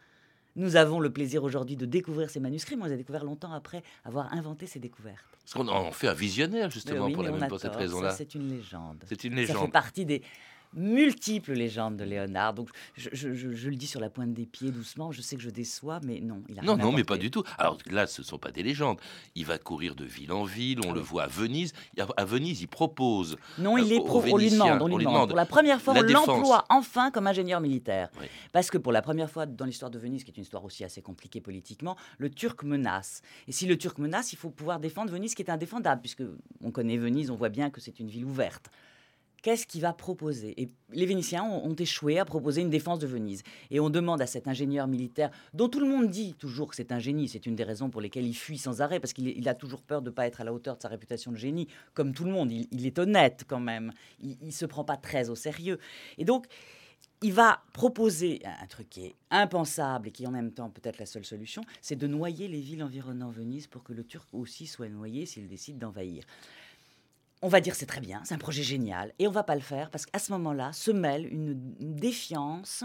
Nous 0.57 0.77
avons 0.77 0.99
le 0.99 1.11
plaisir 1.11 1.45
aujourd'hui 1.45 1.77
de 1.77 1.87
découvrir 1.87 2.31
ces 2.31 2.41
manuscrits, 2.41 2.77
mais 2.77 2.83
on 2.83 2.87
les 2.87 2.95
a 2.95 2.97
découverts 2.97 3.25
longtemps 3.25 3.53
après 3.53 3.83
avoir 4.05 4.33
inventé 4.33 4.67
ces 4.67 4.81
découvertes. 4.81 5.25
Parce 5.45 5.55
qu'on 5.55 5.69
en 5.69 5.93
fait 5.93 6.09
un 6.09 6.15
visionnaire 6.15 6.71
justement 6.71 7.07
oui, 7.07 7.13
pour, 7.13 7.23
la 7.23 7.31
même, 7.31 7.49
pour 7.49 7.61
cette 7.61 7.77
raison-là. 7.77 8.11
C'est 8.11 8.35
une 8.35 8.49
légende. 8.49 9.05
C'est 9.07 9.23
une 9.25 9.33
Ça 9.33 9.37
fait 9.37 9.47
légende. 9.53 9.73
partie 9.73 10.05
des 10.05 10.23
multiples 10.75 11.53
légendes 11.53 11.97
de 11.97 12.05
Léonard. 12.05 12.55
Donc 12.55 12.69
je, 12.97 13.09
je- 13.13 13.35
je- 13.35 13.53
je 13.53 13.71
le 13.71 13.77
dis 13.77 13.87
sur 13.87 14.01
la 14.01 14.11
pointe 14.11 14.33
des 14.33 14.47
pieds 14.47 14.71
doucement, 14.71 15.13
je 15.13 15.21
sais 15.23 15.37
que 15.37 15.43
je 15.43 15.51
déçois, 15.51 16.01
mais 16.05 16.21
non, 16.21 16.43
il 16.49 16.59
a 16.59 16.63
Non, 16.63 16.75
rien 16.75 16.85
non, 16.85 16.93
mais 16.93 17.05
pas 17.05 17.17
du 17.19 17.31
tout. 17.31 17.43
Alors 17.59 17.79
là, 17.91 18.07
ce 18.07 18.23
ne 18.23 18.27
sont 18.27 18.39
pas 18.39 18.51
des 18.51 18.63
légendes. 18.63 18.99
Il 19.35 19.45
va 19.47 19.59
courir 19.59 19.95
de 19.95 20.05
ville 20.05 20.33
en 20.33 20.45
ville, 20.45 20.81
on 20.87 20.93
le 20.93 21.01
voit 21.01 21.25
à 21.25 21.27
Venise. 21.27 21.73
À 22.17 22.25
Venise, 22.25 22.61
il 22.63 22.69
propose. 22.69 23.37
Non, 23.59 23.77
il 23.79 23.93
euh, 23.93 23.97
est 23.97 23.99
pro- 24.05 24.23
on 24.31 24.37
lui 24.37 24.51
demande, 24.51 24.83
on 24.83 24.97
lui 24.97 25.05
demande. 25.05 25.29
Pour 25.31 25.37
la 25.37 25.47
première 25.47 25.81
fois, 25.81 25.95
la 25.95 26.01
on 26.01 26.05
l'emploie 26.05 26.65
enfin 26.71 27.11
comme 27.11 27.27
ingénieur 27.27 27.61
militaire. 27.61 28.09
Oui. 28.21 28.27
Parce 28.53 28.71
que 28.71 28.79
pour 28.79 28.93
la 28.93 29.03
première 29.03 29.31
fois 29.31 29.47
dans 29.47 29.65
l'histoire 29.65 29.91
de 29.91 29.99
Venise, 29.99 30.25
qui 30.25 30.31
est 30.31 30.37
une 30.37 30.43
histoire 30.43 30.65
aussi 30.65 30.85
assez 30.85 31.03
compliquée 31.03 31.41
politiquement, 31.41 31.97
le 32.19 32.31
Turc 32.31 32.63
menace. 32.63 33.23
Et 33.47 33.53
si 33.53 33.67
le 33.67 33.77
Turc 33.79 33.99
menace, 33.99 34.33
il 34.33 34.37
faut 34.37 34.51
pouvoir 34.51 34.81
défendre 34.81 35.11
Venise, 35.13 35.35
qui 35.35 35.43
est 35.43 35.51
indéfendable, 35.51 36.01
puisque 36.01 36.23
on 36.63 36.71
connaît 36.71 36.97
Venise, 36.97 37.31
on 37.31 37.37
voit 37.37 37.49
bien 37.49 37.71
que 37.71 37.81
c'est 37.81 37.99
une 38.01 38.09
ville 38.09 38.25
ouverte. 38.25 38.71
Qu'est-ce 39.43 39.67
qu'il 39.67 39.83
va 39.83 39.93
proposer? 39.93 40.61
Et 40.61 40.69
les 40.91 41.07
Vénitiens 41.07 41.45
ont, 41.45 41.75
échoué 41.75 42.19
à 42.19 42.25
proposer 42.25 42.61
une 42.61 42.71
défense 42.71 42.99
de 42.99 43.07
Venise. 43.07 43.43
Et 43.71 43.79
on 43.79 43.89
demande 43.89 44.21
à 44.21 44.27
cet 44.27 44.49
ingénieur 44.49 44.89
militaire, 44.89 45.31
dont 45.55 45.69
tout 45.69 45.79
le 45.79 45.87
monde 45.87 46.09
dit 46.09 46.35
toujours 46.35 46.69
que 46.69 46.75
c'est 46.75 46.91
un 46.91 46.99
génie, 46.99 47.29
c'est 47.29 47.47
une 47.47 47.55
des 47.55 47.63
raisons 47.63 47.89
pour 47.89 48.01
lesquelles 48.01 48.27
il 48.27 48.35
fuit 48.35 48.59
sans 48.59 48.81
arrêt, 48.81 48.99
parce 48.99 49.13
qu'il 49.13 49.49
a 49.49 49.55
toujours 49.55 49.83
peur 49.83 50.03
de 50.03 50.11
ne 50.11 50.15
pas 50.15 50.27
être 50.27 50.41
à 50.41 50.45
la 50.45 50.53
hauteur 50.53 50.77
de 50.77 50.83
sa 50.83 50.89
réputation 50.89 51.31
de 51.31 51.37
génie, 51.37 51.69
comme 51.95 52.13
tout 52.13 52.25
le 52.25 52.33
monde. 52.33 52.51
Il, 52.51 52.87
est 52.87 52.99
honnête 52.99 53.45
quand 53.47 53.61
même. 53.61 53.93
Il 54.21 54.37
ne 54.43 54.51
se 54.51 54.67
prend 54.67 54.83
pas 54.83 54.97
très 54.97 55.31
au 55.31 55.37
sérieux. 55.37 55.79
Et 56.17 56.25
donc, 56.25 56.47
il 57.23 57.33
va 57.33 57.63
proposer 57.73 58.41
un 58.45 58.67
truc 58.67 58.89
qui 58.91 59.07
est 59.07 59.15
impensable 59.31 60.09
et 60.09 60.11
qui 60.11 60.27
en 60.27 60.31
même 60.31 60.53
temps 60.53 60.71
peut-être 60.71 60.99
la 60.99 61.07
seule 61.07 61.25
solution, 61.25 61.63
c'est 61.81 61.97
de 61.97 62.07
noyer 62.07 62.49
les 62.49 62.61
villes 62.61 62.83
environnant 62.83 63.31
Venise 63.31 63.67
pour 63.67 63.83
que 63.83 63.93
le 63.93 64.05
Turc 64.05 64.29
aussi 64.33 64.67
soit 64.67 64.89
noyé 64.89 65.27
s'il 65.27 65.49
décide 65.49 65.79
d'envahir. 65.79 66.25
On 67.43 67.49
va 67.49 67.61
dire 67.61 67.75
c'est 67.75 67.87
très 67.87 68.01
bien, 68.01 68.21
c'est 68.25 68.35
un 68.35 68.39
projet 68.39 68.63
génial, 68.63 69.13
et 69.19 69.29
on 69.29 69.31
va 69.31 69.45
pas 69.45 69.55
le 69.55 69.61
faire 69.61 69.91
parce 69.91 70.07
qu'à 70.07 70.19
ce 70.19 70.33
moment-là 70.33 70.73
se 70.73 70.91
mêle 70.91 71.27
une, 71.33 71.75
une 71.81 71.95
défiance. 71.97 72.85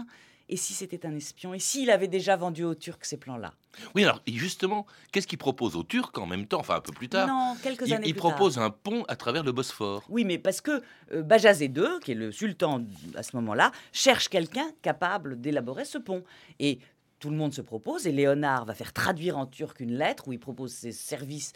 Et 0.50 0.58
si 0.58 0.74
c'était 0.74 1.06
un 1.06 1.14
espion 1.16 1.54
Et 1.54 1.58
s'il 1.58 1.90
avait 1.90 2.06
déjà 2.06 2.36
vendu 2.36 2.64
aux 2.64 2.74
Turcs 2.74 2.98
ces 3.06 3.16
plans-là 3.16 3.54
Oui, 3.94 4.04
alors 4.04 4.20
justement, 4.26 4.84
qu'est-ce 5.10 5.26
qu'il 5.26 5.38
propose 5.38 5.74
aux 5.74 5.84
Turcs 5.84 6.12
en 6.18 6.26
même 6.26 6.46
temps, 6.46 6.60
enfin 6.60 6.74
un 6.76 6.80
peu 6.82 6.92
plus 6.92 7.08
tard? 7.08 7.26
Non, 7.26 7.56
quelques 7.62 7.86
Il, 7.86 7.94
années 7.94 8.06
il 8.08 8.12
plus 8.12 8.20
tard. 8.20 8.32
propose 8.34 8.58
un 8.58 8.68
pont 8.68 9.04
à 9.08 9.16
travers 9.16 9.42
le 9.42 9.52
Bosphore. 9.52 10.02
Oui, 10.10 10.24
mais 10.26 10.36
parce 10.36 10.60
que 10.60 10.82
euh, 11.12 11.22
Bajazet 11.22 11.72
II, 11.74 11.98
qui 12.04 12.12
est 12.12 12.14
le 12.14 12.30
sultan 12.30 12.84
à 13.14 13.22
ce 13.22 13.34
moment-là, 13.36 13.72
cherche 13.92 14.28
quelqu'un 14.28 14.70
capable 14.82 15.40
d'élaborer 15.40 15.86
ce 15.86 15.96
pont. 15.96 16.22
Et 16.58 16.78
tout 17.20 17.30
le 17.30 17.36
monde 17.36 17.54
se 17.54 17.62
propose, 17.62 18.06
et 18.06 18.12
Léonard 18.12 18.66
va 18.66 18.74
faire 18.74 18.92
traduire 18.92 19.38
en 19.38 19.46
turc 19.46 19.80
une 19.80 19.96
lettre 19.96 20.28
où 20.28 20.34
il 20.34 20.38
propose 20.38 20.72
ses 20.74 20.92
services 20.92 21.54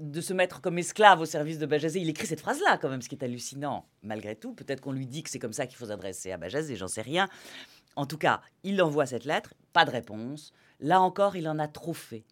de 0.00 0.20
se 0.20 0.32
mettre 0.32 0.60
comme 0.60 0.78
esclave 0.78 1.20
au 1.20 1.24
service 1.24 1.58
de 1.58 1.66
Bajazet. 1.66 2.00
Il 2.00 2.08
écrit 2.08 2.26
cette 2.26 2.40
phrase-là, 2.40 2.78
quand 2.78 2.88
même, 2.88 3.02
ce 3.02 3.08
qui 3.08 3.14
est 3.14 3.24
hallucinant, 3.24 3.86
malgré 4.02 4.34
tout. 4.36 4.52
Peut-être 4.54 4.80
qu'on 4.80 4.92
lui 4.92 5.06
dit 5.06 5.22
que 5.22 5.30
c'est 5.30 5.38
comme 5.38 5.52
ça 5.52 5.66
qu'il 5.66 5.76
faut 5.76 5.86
s'adresser 5.86 6.32
à 6.32 6.36
Bajazet, 6.36 6.76
j'en 6.76 6.88
sais 6.88 7.02
rien. 7.02 7.28
En 7.96 8.06
tout 8.06 8.18
cas, 8.18 8.40
il 8.64 8.82
envoie 8.82 9.06
cette 9.06 9.24
lettre, 9.24 9.54
pas 9.72 9.84
de 9.84 9.90
réponse. 9.90 10.52
Là 10.80 11.00
encore, 11.00 11.36
il 11.36 11.48
en 11.48 11.58
a 11.58 11.68
trop 11.68 11.92
fait. 11.94 12.24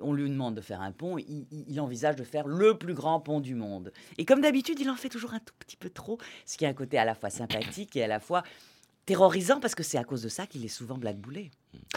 On 0.00 0.12
lui 0.12 0.28
demande 0.28 0.54
de 0.54 0.60
faire 0.60 0.82
un 0.82 0.92
pont, 0.92 1.18
il, 1.18 1.46
il- 1.50 1.80
envisage 1.80 2.16
de 2.16 2.22
faire 2.22 2.46
le 2.46 2.78
plus 2.78 2.94
grand 2.94 3.18
pont 3.20 3.40
du 3.40 3.54
monde. 3.54 3.92
Et 4.18 4.24
comme 4.24 4.40
d'habitude, 4.40 4.78
il 4.78 4.88
en 4.88 4.94
fait 4.94 5.08
toujours 5.08 5.34
un 5.34 5.40
tout 5.40 5.54
petit 5.58 5.76
peu 5.76 5.90
trop, 5.90 6.18
ce 6.46 6.56
qui 6.56 6.64
a 6.66 6.68
un 6.68 6.74
côté 6.74 6.96
à 6.98 7.04
la 7.04 7.14
fois 7.14 7.30
sympathique 7.30 7.96
et 7.96 8.04
à 8.04 8.06
la 8.06 8.20
fois 8.20 8.42
terrorisant, 9.06 9.60
parce 9.60 9.74
que 9.74 9.82
c'est 9.82 9.98
à 9.98 10.04
cause 10.04 10.22
de 10.22 10.28
ça 10.28 10.46
qu'il 10.46 10.64
est 10.64 10.68
souvent 10.68 10.96
blackboulé. 10.98 11.50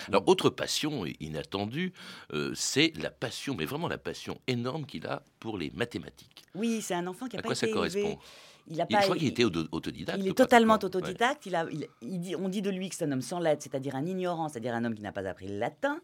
Alors, 0.08 0.24
autre 0.28 0.50
passion 0.50 1.06
inattendue, 1.20 1.94
euh, 2.34 2.52
c'est 2.56 2.94
la 2.98 3.12
passion, 3.12 3.56
mais 3.56 3.66
vraiment 3.66 3.88
la 3.88 3.98
passion 3.98 4.40
énorme 4.48 4.86
qu'il 4.86 5.06
a 5.08 5.24
pour 5.40 5.58
les 5.58 5.70
mathématiques. 5.72 6.44
Oui, 6.56 6.82
c'est 6.82 6.94
un 6.96 7.08
enfant 7.08 7.28
qui 7.28 7.36
a 7.36 7.40
À 7.40 7.42
pas 7.42 7.50
quoi 7.50 7.56
ça 7.56 7.68
été 7.68 7.78
élevé. 7.78 8.02
correspond? 8.02 8.20
Il 8.68 8.80
a 8.80 8.86
Il- 8.90 8.94
pas, 8.94 9.00
Je 9.02 9.06
crois 9.06 9.16
qu'il 9.18 9.26
il- 9.28 9.32
était 9.32 9.44
auto- 9.44 9.68
autodidacte. 9.72 10.20
Il 10.22 10.28
est 10.30 10.34
totalement. 10.38 10.76
Ouais. 10.76 10.86
autodidacte. 10.86 11.46
Il 11.46 11.56
a, 11.56 11.66
il- 11.72 11.88
il 12.02 12.20
dit, 12.22 12.36
on 12.36 12.48
dit 12.50 12.62
de 12.62 12.70
lui 12.70 12.88
que 12.90 12.96
c'est 12.96 13.04
un 13.06 13.12
homme 13.12 13.22
sans 13.22 13.40
lettres, 13.40 13.62
c'est-à-dire 13.64 13.96
un 13.96 14.06
ignorant, 14.06 14.48
c'est-à-dire 14.48 14.74
un 14.74 14.86
homme 14.86 14.96
qui 14.96 15.02
n'a 15.02 15.12
pas 15.12 15.28
appris 15.28 15.48
le 15.48 15.58
latin. 15.58 16.00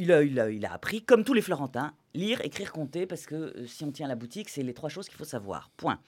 Il 0.00 0.12
a, 0.12 0.22
il, 0.22 0.38
a, 0.38 0.48
il 0.48 0.64
a 0.64 0.72
appris, 0.72 1.02
comme 1.02 1.24
tous 1.24 1.34
les 1.34 1.42
Florentins, 1.42 1.92
lire, 2.14 2.40
écrire, 2.42 2.70
compter, 2.72 3.04
parce 3.06 3.26
que 3.26 3.34
euh, 3.34 3.66
si 3.66 3.82
on 3.82 3.90
tient 3.90 4.06
la 4.06 4.14
boutique, 4.14 4.48
c'est 4.48 4.62
les 4.62 4.74
trois 4.74 4.88
choses 4.88 5.08
qu'il 5.08 5.18
faut 5.18 5.24
savoir. 5.24 5.70
Point. 5.76 5.98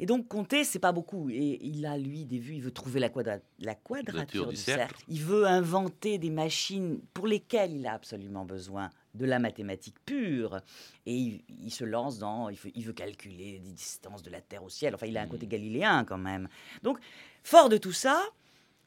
Et 0.00 0.06
donc, 0.06 0.26
compter, 0.28 0.64
c'est 0.64 0.78
pas 0.78 0.92
beaucoup. 0.92 1.28
Et 1.30 1.58
il 1.62 1.84
a, 1.84 1.96
lui, 1.98 2.24
des 2.24 2.38
vues, 2.38 2.54
il 2.54 2.62
veut 2.62 2.70
trouver 2.72 2.98
la, 2.98 3.10
quadra- 3.10 3.38
la 3.58 3.74
quadrature 3.74 4.46
du 4.46 4.54
du 4.54 4.60
cercle. 4.60 4.80
cercle. 4.96 5.04
Il 5.08 5.20
veut 5.22 5.46
inventer 5.46 6.16
des 6.18 6.30
machines 6.30 6.98
pour 7.12 7.26
lesquelles 7.26 7.72
il 7.72 7.86
a 7.86 7.92
absolument 7.92 8.46
besoin 8.46 8.88
de 9.14 9.26
la 9.26 9.38
mathématique 9.38 9.96
pure. 10.06 10.60
Et 11.04 11.14
il, 11.14 11.42
il 11.48 11.70
se 11.70 11.84
lance 11.84 12.18
dans. 12.18 12.48
Il 12.48 12.56
veut, 12.56 12.70
il 12.74 12.82
veut 12.84 12.94
calculer 12.94 13.60
les 13.62 13.72
distances 13.72 14.22
de 14.22 14.30
la 14.30 14.40
Terre 14.40 14.64
au 14.64 14.70
ciel. 14.70 14.94
Enfin, 14.94 15.06
il 15.06 15.18
a 15.18 15.20
un 15.22 15.26
côté 15.26 15.46
galiléen 15.46 16.04
quand 16.04 16.18
même. 16.18 16.48
Donc, 16.82 16.98
fort 17.44 17.68
de 17.68 17.76
tout 17.76 17.92
ça, 17.92 18.22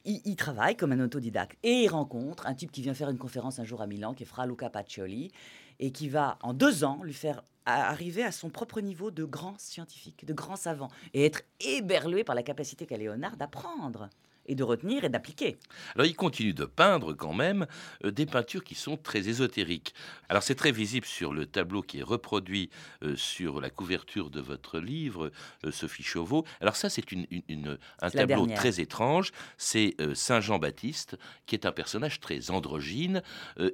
il, 0.04 0.20
il 0.24 0.34
travaille 0.34 0.76
comme 0.76 0.90
un 0.90 1.00
autodidacte. 1.00 1.56
Et 1.62 1.84
il 1.84 1.88
rencontre 1.88 2.46
un 2.48 2.54
type 2.54 2.72
qui 2.72 2.82
vient 2.82 2.94
faire 2.94 3.10
une 3.10 3.18
conférence 3.18 3.60
un 3.60 3.64
jour 3.64 3.80
à 3.80 3.86
Milan, 3.86 4.14
qui 4.14 4.24
est 4.24 4.26
Fra 4.26 4.46
Luca 4.46 4.68
Pacioli, 4.68 5.30
et 5.78 5.92
qui 5.92 6.08
va, 6.08 6.38
en 6.42 6.54
deux 6.54 6.82
ans, 6.82 7.02
lui 7.04 7.14
faire 7.14 7.42
a- 7.66 7.88
arriver 7.90 8.22
à 8.22 8.32
son 8.32 8.50
propre 8.50 8.80
niveau 8.80 9.10
de 9.10 9.24
grand 9.24 9.58
scientifique, 9.58 10.24
de 10.24 10.32
grand 10.34 10.56
savant, 10.56 10.88
et 11.14 11.24
être 11.26 11.42
éberlué 11.60 12.24
par 12.24 12.34
la 12.34 12.42
capacité 12.42 12.86
qu'a 12.86 12.96
Léonard 12.96 13.36
d'apprendre. 13.36 14.08
Et 14.46 14.54
de 14.54 14.62
retenir 14.62 15.04
et 15.04 15.08
d'appliquer. 15.08 15.56
Alors 15.94 16.06
il 16.06 16.14
continue 16.14 16.52
de 16.54 16.64
peindre 16.64 17.12
quand 17.14 17.32
même 17.32 17.66
euh, 18.04 18.10
des 18.10 18.26
peintures 18.26 18.64
qui 18.64 18.74
sont 18.74 18.96
très 18.96 19.28
ésotériques. 19.28 19.94
Alors 20.28 20.42
c'est 20.42 20.54
très 20.54 20.72
visible 20.72 21.06
sur 21.06 21.32
le 21.32 21.46
tableau 21.46 21.82
qui 21.82 22.00
est 22.00 22.02
reproduit 22.02 22.70
euh, 23.02 23.16
sur 23.16 23.60
la 23.60 23.70
couverture 23.70 24.30
de 24.30 24.40
votre 24.40 24.78
livre, 24.80 25.30
euh, 25.64 25.70
Sophie 25.72 26.02
Chauveau. 26.02 26.44
Alors 26.60 26.76
ça 26.76 26.88
c'est 26.90 27.12
une, 27.12 27.26
une- 27.48 27.78
un 28.00 28.10
tableau 28.10 28.26
dernière. 28.46 28.58
très 28.58 28.80
étrange. 28.80 29.32
C'est 29.58 29.96
Saint 30.14 30.40
Jean-Baptiste 30.40 31.16
qui 31.46 31.54
est 31.54 31.66
un 31.66 31.72
personnage 31.72 32.20
très 32.20 32.50
androgyne 32.50 33.22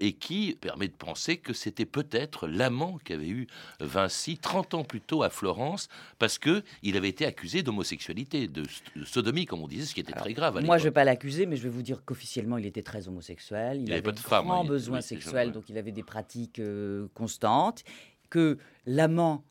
et 0.00 0.12
qui 0.12 0.56
permet 0.60 0.88
de 0.88 0.92
penser 0.94 1.36
que 1.38 1.52
c'était 1.52 1.86
peut-être 1.86 2.46
l'amant 2.48 2.98
qu'avait 3.04 3.28
eu 3.28 3.46
Vinci 3.80 4.38
30 4.38 4.74
ans 4.74 4.84
plus 4.84 5.00
tôt 5.00 5.22
à 5.22 5.30
Florence 5.30 5.88
parce 6.18 6.38
que 6.38 6.62
il 6.82 6.96
avait 6.96 7.08
été 7.08 7.26
accusé 7.26 7.62
d'homosexualité, 7.62 8.46
de, 8.48 8.64
de 8.96 9.04
sodomie 9.04 9.46
comme 9.46 9.60
on 9.60 9.68
disait, 9.68 9.86
ce 9.86 9.94
qui 9.94 10.00
était 10.00 10.12
très 10.12 10.32
grave. 10.32 10.59
À 10.62 10.66
Moi, 10.66 10.78
je 10.78 10.84
ne 10.84 10.88
vais 10.88 10.92
pas 10.92 11.04
l'accuser, 11.04 11.46
mais 11.46 11.56
je 11.56 11.62
vais 11.64 11.68
vous 11.68 11.82
dire 11.82 12.04
qu'officiellement, 12.04 12.56
il 12.58 12.66
était 12.66 12.82
très 12.82 13.08
homosexuel. 13.08 13.78
Il, 13.78 13.84
avait 13.84 13.92
avait 13.94 14.02
pas 14.02 14.12
de 14.12 14.18
femme, 14.20 14.44
grands 14.46 14.60
hein, 14.60 14.64
il- 14.64 14.68
oui, 14.70 15.20
genre, 15.20 15.34
ouais. 15.46 15.52
donc 15.52 15.68
il 15.68 15.78
avait 15.78 15.92
des 15.92 16.02
pratiques 16.02 16.58
euh, 16.58 17.08
constantes. 17.14 17.82
Que 18.30 18.58
l'amant, 18.86 19.44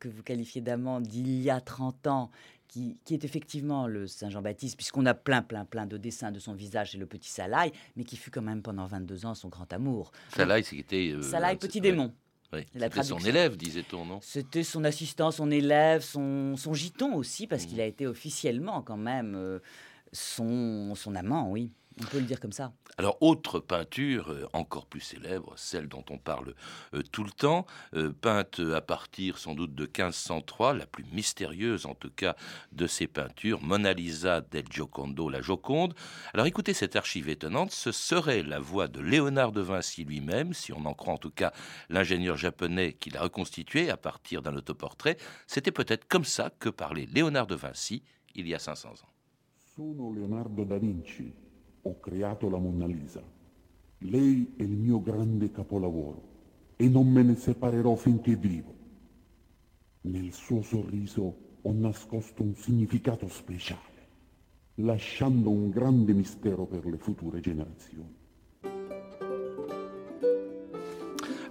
que 0.00 0.08
vous 0.08 0.22
qualifiez 0.22 0.60
d'amant 0.60 1.00
d'il 1.00 1.28
y 1.42 1.50
a 1.50 1.60
30 1.60 2.06
ans, 2.06 2.30
qui, 2.68 2.96
qui 3.04 3.14
est 3.14 3.22
effectivement 3.24 3.86
le 3.86 4.06
Saint 4.08 4.30
Jean-Baptiste, 4.30 4.76
puisqu'on 4.76 5.06
a 5.06 5.14
plein, 5.14 5.42
plein, 5.42 5.64
plein 5.64 5.86
de 5.86 5.96
dessins 5.96 6.32
de 6.32 6.38
son 6.40 6.54
visage 6.54 6.94
et 6.94 6.98
le 6.98 7.06
petit 7.06 7.30
Salaï, 7.30 7.70
mais 7.94 8.02
qui 8.04 8.16
fut 8.16 8.30
quand 8.30 8.42
même 8.42 8.62
pendant 8.62 8.86
22 8.86 9.26
ans 9.26 9.34
son 9.34 9.48
grand 9.48 9.72
amour. 9.72 10.10
Salaï, 10.34 10.64
c'était. 10.64 11.12
euh, 11.14 11.22
Salaï, 11.22 11.56
petit 11.56 11.80
démon. 11.80 12.12
La 12.74 12.86
C'était 12.88 13.02
son 13.02 13.18
élève, 13.18 13.56
disait-on, 13.56 14.04
non? 14.06 14.20
C'était 14.22 14.62
son 14.62 14.84
assistant, 14.84 15.32
son 15.32 15.50
élève, 15.50 16.02
son, 16.02 16.56
son 16.56 16.72
giton 16.72 17.14
aussi, 17.16 17.48
parce 17.48 17.64
Mhm. 17.64 17.68
qu'il 17.68 17.80
a 17.80 17.86
été 17.86 18.06
officiellement 18.06 18.80
quand 18.80 18.96
même 18.96 19.34
euh, 19.34 19.58
son, 20.14 21.14
amant, 21.14 21.50
oui. 21.50 21.72
On 22.00 22.06
peut 22.06 22.18
le 22.18 22.24
dire 22.24 22.40
comme 22.40 22.52
ça. 22.52 22.72
Alors, 22.98 23.16
autre 23.20 23.60
peinture 23.60 24.32
euh, 24.32 24.48
encore 24.52 24.86
plus 24.86 25.00
célèbre, 25.00 25.52
celle 25.56 25.88
dont 25.88 26.04
on 26.10 26.18
parle 26.18 26.54
euh, 26.92 27.02
tout 27.12 27.22
le 27.22 27.30
temps, 27.30 27.66
euh, 27.94 28.12
peinte 28.12 28.60
à 28.74 28.80
partir 28.80 29.38
sans 29.38 29.54
doute 29.54 29.76
de 29.76 29.84
1503, 29.84 30.74
la 30.74 30.86
plus 30.86 31.04
mystérieuse 31.12 31.86
en 31.86 31.94
tout 31.94 32.10
cas 32.10 32.34
de 32.72 32.88
ces 32.88 33.06
peintures, 33.06 33.62
Mona 33.62 33.92
Lisa 33.92 34.40
del 34.40 34.64
Giocondo, 34.68 35.28
la 35.28 35.40
Joconde. 35.40 35.94
Alors 36.32 36.46
écoutez 36.46 36.74
cette 36.74 36.96
archive 36.96 37.28
étonnante, 37.28 37.70
ce 37.70 37.92
serait 37.92 38.42
la 38.42 38.58
voix 38.58 38.88
de 38.88 39.00
Léonard 39.00 39.52
de 39.52 39.60
Vinci 39.60 40.04
lui-même, 40.04 40.52
si 40.52 40.72
on 40.72 40.84
en 40.86 40.94
croit 40.94 41.14
en 41.14 41.18
tout 41.18 41.30
cas 41.30 41.52
l'ingénieur 41.90 42.36
japonais 42.36 42.94
qui 42.94 43.10
l'a 43.10 43.22
reconstitué 43.22 43.88
à 43.88 43.96
partir 43.96 44.42
d'un 44.42 44.56
autoportrait. 44.56 45.16
C'était 45.46 45.72
peut-être 45.72 46.08
comme 46.08 46.24
ça 46.24 46.50
que 46.58 46.70
parlait 46.70 47.06
Léonard 47.12 47.46
de 47.46 47.54
Vinci 47.54 48.02
il 48.34 48.48
y 48.48 48.54
a 48.54 48.58
500 48.58 48.88
ans. 48.90 49.13
Sono 49.74 50.12
Leonardo 50.12 50.62
da 50.62 50.78
Vinci. 50.78 51.34
Ho 51.82 51.98
creato 51.98 52.48
la 52.48 52.58
Monna 52.58 52.86
Lisa. 52.86 53.20
Lei 53.98 54.54
è 54.56 54.62
il 54.62 54.76
mio 54.76 55.02
grande 55.02 55.50
capolavoro 55.50 56.74
e 56.76 56.88
non 56.88 57.08
me 57.08 57.24
ne 57.24 57.34
separerò 57.34 57.96
finché 57.96 58.36
vivo. 58.36 58.72
Nel 60.02 60.32
suo 60.32 60.62
sorriso 60.62 61.36
ho 61.60 61.72
nascosto 61.72 62.44
un 62.44 62.54
significato 62.54 63.26
speciale, 63.26 64.06
lasciando 64.74 65.50
un 65.50 65.70
grande 65.70 66.12
mistero 66.12 66.66
per 66.66 66.86
le 66.86 66.96
future 66.96 67.40
generazioni. 67.40 68.14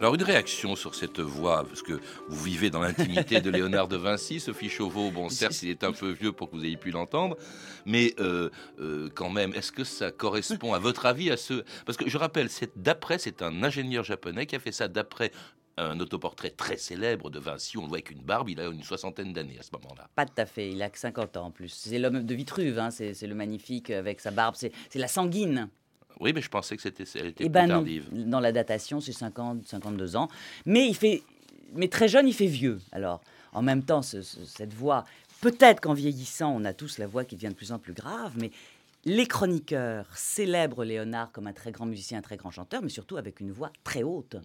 Alors 0.04 0.16
une 0.16 0.24
réaction 0.24 0.76
sur 0.76 0.96
cette 0.96 1.22
voix, 1.22 1.64
parce 1.64 1.82
que 1.82 1.94
vous 2.28 2.44
vivez 2.44 2.70
dans 2.70 2.82
l'intimité 2.82 3.40
de 3.40 3.50
Léonard 3.50 3.88
de 3.88 3.96
Vinci, 3.96 4.42
Sophie 4.42 4.68
Chauveau, 4.68 5.12
bon 5.12 5.30
certes 5.30 5.64
il 5.64 5.70
est 5.70 5.86
un 5.86 5.94
peu 5.94 6.12
vieux 6.12 6.34
pour 6.34 6.52
que 6.52 6.58
vous 6.58 6.66
ayez 6.66 6.76
pu 6.76 6.92
l'entendre, 6.92 7.38
mais 7.86 8.14
euh, 8.20 8.50
euh, 8.82 9.08
quand 9.16 9.30
même, 9.30 9.54
est-ce 9.54 9.72
que 9.72 9.86
ça 9.86 10.12
correspond 10.12 10.74
à 10.74 10.80
votre 10.80 11.06
avis 11.06 11.32
à 11.32 11.38
ce... 11.38 11.64
Parce 11.86 11.98
que 11.98 12.10
je 12.10 12.18
rappelle, 12.18 12.50
c'est 12.50 12.78
d'après, 12.78 13.18
c'est 13.18 13.42
un 13.42 13.64
ingénieur 13.64 14.04
japonais 14.04 14.46
qui 14.46 14.58
a 14.58 14.60
fait 14.60 14.74
ça 14.74 14.90
d'après 14.90 15.32
un 15.78 15.98
autoportrait 16.02 16.50
très 16.50 16.76
célèbre 16.76 17.30
de 17.30 17.40
Vinci, 17.40 17.78
on 17.78 17.88
voit 17.88 18.00
avec 18.00 18.12
une 18.12 18.24
barbe, 18.24 18.50
il 18.50 18.60
a 18.60 18.66
une 18.66 18.84
soixantaine 18.84 19.32
d'années 19.32 19.58
à 19.58 19.64
ce 19.64 19.70
moment-là. 19.72 20.10
Pas 20.16 20.26
tout 20.26 20.34
à 20.36 20.46
fait, 20.46 20.70
il 20.70 20.82
a 20.82 20.90
que 20.90 21.00
50 21.00 21.38
ans 21.38 21.46
en 21.46 21.52
plus. 21.52 21.70
C'est 21.70 21.98
l'homme 21.98 22.26
de 22.26 22.36
Vitruve, 22.36 22.78
hein, 22.78 22.92
c'est 22.92 23.16
le 23.26 23.36
magnifique 23.36 23.90
avec 23.90 24.20
sa 24.20 24.32
barbe, 24.32 24.56
c'est 24.58 24.74
la 24.96 25.08
sanguine. 25.08 25.70
Oui, 26.20 26.32
mais 26.34 26.42
je 26.42 26.50
pensais 26.50 26.76
que 26.76 26.82
c'était, 26.82 27.04
elle 27.16 27.28
était 27.28 27.44
Eh 27.46 27.50
plus 27.50 27.50
ben 27.50 27.68
non, 27.68 27.86
dans 28.12 28.40
la 28.40 28.52
datation, 28.52 29.00
c'est 29.00 29.12
50, 29.14 29.68
52 29.68 30.16
ans. 30.16 30.28
Mais 30.66 30.88
il 30.88 30.96
fait, 30.96 31.24
mais 31.76 31.88
très 31.88 32.08
jeune, 32.08 32.28
il 32.28 32.34
fait 32.34 32.48
vieux. 32.48 32.80
Alors, 32.92 33.22
en 33.52 33.62
même 33.62 33.84
temps, 33.84 34.02
ce- 34.02 34.22
ce- 34.22 34.46
cette 34.46 34.74
voix, 34.74 35.04
peut-être 35.42 35.80
qu'en 35.82 35.94
vieillissant, 35.94 36.52
on 36.56 36.64
a 36.66 36.74
tous 36.74 36.98
la 36.98 37.08
voix 37.08 37.26
qui 37.26 37.36
devient 37.36 37.50
de 37.50 37.54
plus 37.56 37.72
en 37.72 37.80
plus 37.80 37.94
grave, 37.94 38.34
mais 38.38 38.52
les 39.06 39.26
chroniqueurs 39.28 40.06
célèbrent 40.16 40.84
Léonard 40.86 41.32
comme 41.32 41.48
un 41.48 41.54
très 41.54 41.72
grand 41.72 41.86
musicien, 41.86 42.20
un 42.20 42.22
très 42.22 42.38
grand 42.38 42.52
chanteur, 42.52 42.82
mais 42.82 42.90
surtout 42.90 43.18
avec 43.18 43.40
une 43.42 43.52
voix 43.52 43.72
très 43.84 44.04
haute. 44.04 44.38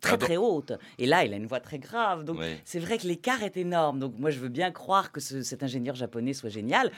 Très 0.00 0.12
Ah 0.12 0.18
très 0.18 0.36
haute. 0.36 0.72
Et 0.98 1.06
là, 1.06 1.24
il 1.24 1.32
a 1.32 1.36
une 1.36 1.46
voix 1.46 1.58
très 1.58 1.78
grave. 1.80 2.22
Donc, 2.24 2.38
Ouais. 2.38 2.60
c'est 2.64 2.78
vrai 2.78 2.98
que 2.98 3.06
l'écart 3.08 3.42
est 3.42 3.56
énorme. 3.56 3.98
Donc, 3.98 4.14
moi, 4.16 4.30
je 4.30 4.38
veux 4.38 4.48
bien 4.48 4.70
croire 4.70 5.10
que 5.10 5.18
ce- 5.20 5.42
cet 5.42 5.62
ingénieur 5.64 5.96
japonais 5.96 6.34
soit 6.34 6.50
génial 6.50 6.92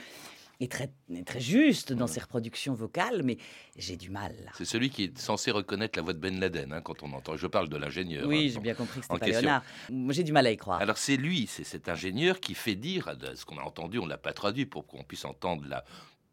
et 0.61 0.67
très, 0.67 0.91
juste 1.39 1.91
dans 1.91 2.05
ses 2.05 2.19
reproductions 2.19 2.75
vocales, 2.75 3.23
mais 3.23 3.37
j'ai 3.75 3.97
du 3.97 4.11
mal. 4.11 4.33
C'est 4.55 4.65
celui 4.65 4.91
qui 4.91 5.05
est 5.05 5.17
censé 5.17 5.49
reconnaître 5.49 5.97
la 5.97 6.03
voix 6.03 6.13
de 6.13 6.19
Ben 6.19 6.39
Laden 6.39 6.71
hein, 6.71 6.81
quand 6.81 7.01
on 7.01 7.11
entend. 7.13 7.35
Je 7.35 7.47
parle 7.47 7.67
de 7.67 7.77
l'ingénieur. 7.77 8.27
Oui, 8.27 8.45
hein, 8.45 8.51
j'ai 8.53 8.59
bien 8.59 8.75
compris 8.75 8.99
que 8.99 9.05
c'était 9.07 9.19
pas 9.19 9.25
question. 9.25 9.41
Léonard. 9.41 9.63
Moi, 9.89 10.13
j'ai 10.13 10.23
du 10.23 10.31
mal 10.31 10.45
à 10.45 10.51
y 10.51 10.57
croire. 10.57 10.79
Alors 10.79 10.99
c'est 10.99 11.17
lui, 11.17 11.47
c'est 11.47 11.63
cet 11.63 11.89
ingénieur 11.89 12.39
qui 12.39 12.53
fait 12.53 12.75
dire, 12.75 13.11
ce 13.33 13.43
qu'on 13.43 13.57
a 13.57 13.63
entendu, 13.63 13.97
on 13.97 14.05
ne 14.05 14.09
l'a 14.09 14.19
pas 14.19 14.33
traduit 14.33 14.67
pour 14.67 14.85
qu'on 14.85 15.03
puisse 15.03 15.25
entendre 15.25 15.65
la 15.67 15.83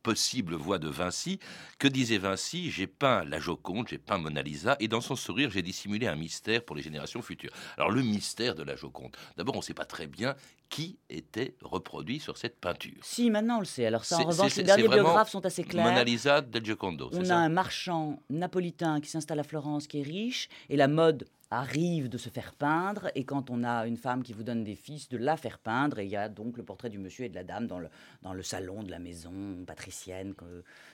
possible 0.08 0.54
voix 0.54 0.78
de 0.78 0.88
Vinci, 0.88 1.38
que 1.78 1.86
disait 1.86 2.16
Vinci, 2.16 2.70
j'ai 2.70 2.86
peint 2.86 3.24
la 3.24 3.38
Joconde, 3.38 3.88
j'ai 3.88 3.98
peint 3.98 4.16
Mona 4.16 4.40
Lisa, 4.40 4.74
et 4.80 4.88
dans 4.88 5.02
son 5.02 5.16
sourire, 5.16 5.50
j'ai 5.50 5.60
dissimulé 5.60 6.06
un 6.06 6.16
mystère 6.16 6.64
pour 6.64 6.76
les 6.76 6.80
générations 6.82 7.20
futures. 7.20 7.50
Alors 7.76 7.90
le 7.90 8.00
mystère 8.00 8.54
de 8.54 8.62
la 8.62 8.74
Joconde, 8.74 9.14
d'abord 9.36 9.54
on 9.56 9.58
ne 9.58 9.62
sait 9.62 9.74
pas 9.74 9.84
très 9.84 10.06
bien 10.06 10.34
qui 10.70 10.98
était 11.10 11.54
reproduit 11.60 12.20
sur 12.20 12.38
cette 12.38 12.58
peinture. 12.58 12.96
Si, 13.02 13.28
maintenant 13.28 13.58
on 13.58 13.60
le 13.60 13.66
sait. 13.66 13.84
Alors 13.84 14.06
ça, 14.06 14.16
en 14.16 14.24
revanche, 14.24 14.56
les 14.56 14.62
derniers 14.62 14.88
biographes 14.88 15.30
sont 15.30 15.44
assez 15.44 15.62
clairs. 15.62 15.84
Mona 15.84 16.04
Lisa 16.04 16.40
del 16.40 16.64
Giocondo, 16.64 17.10
On 17.12 17.20
a 17.20 17.24
ça? 17.26 17.36
un 17.36 17.50
marchand 17.50 18.22
napolitain 18.30 19.02
qui 19.02 19.10
s'installe 19.10 19.40
à 19.40 19.44
Florence, 19.44 19.86
qui 19.86 20.00
est 20.00 20.04
riche, 20.04 20.48
et 20.70 20.76
la 20.76 20.88
mode 20.88 21.26
arrive 21.50 22.08
de 22.08 22.18
se 22.18 22.28
faire 22.28 22.54
peindre, 22.54 23.10
et 23.14 23.24
quand 23.24 23.50
on 23.50 23.64
a 23.64 23.86
une 23.86 23.96
femme 23.96 24.22
qui 24.22 24.32
vous 24.32 24.42
donne 24.42 24.64
des 24.64 24.74
fils, 24.76 25.08
de 25.08 25.16
la 25.16 25.36
faire 25.36 25.58
peindre, 25.58 25.98
et 25.98 26.04
il 26.04 26.10
y 26.10 26.16
a 26.16 26.28
donc 26.28 26.56
le 26.56 26.62
portrait 26.62 26.90
du 26.90 26.98
monsieur 26.98 27.24
et 27.24 27.28
de 27.28 27.34
la 27.34 27.44
dame 27.44 27.66
dans 27.66 27.78
le, 27.78 27.88
dans 28.22 28.34
le 28.34 28.42
salon 28.42 28.82
de 28.82 28.90
la 28.90 28.98
maison 28.98 29.32
patricienne. 29.66 30.34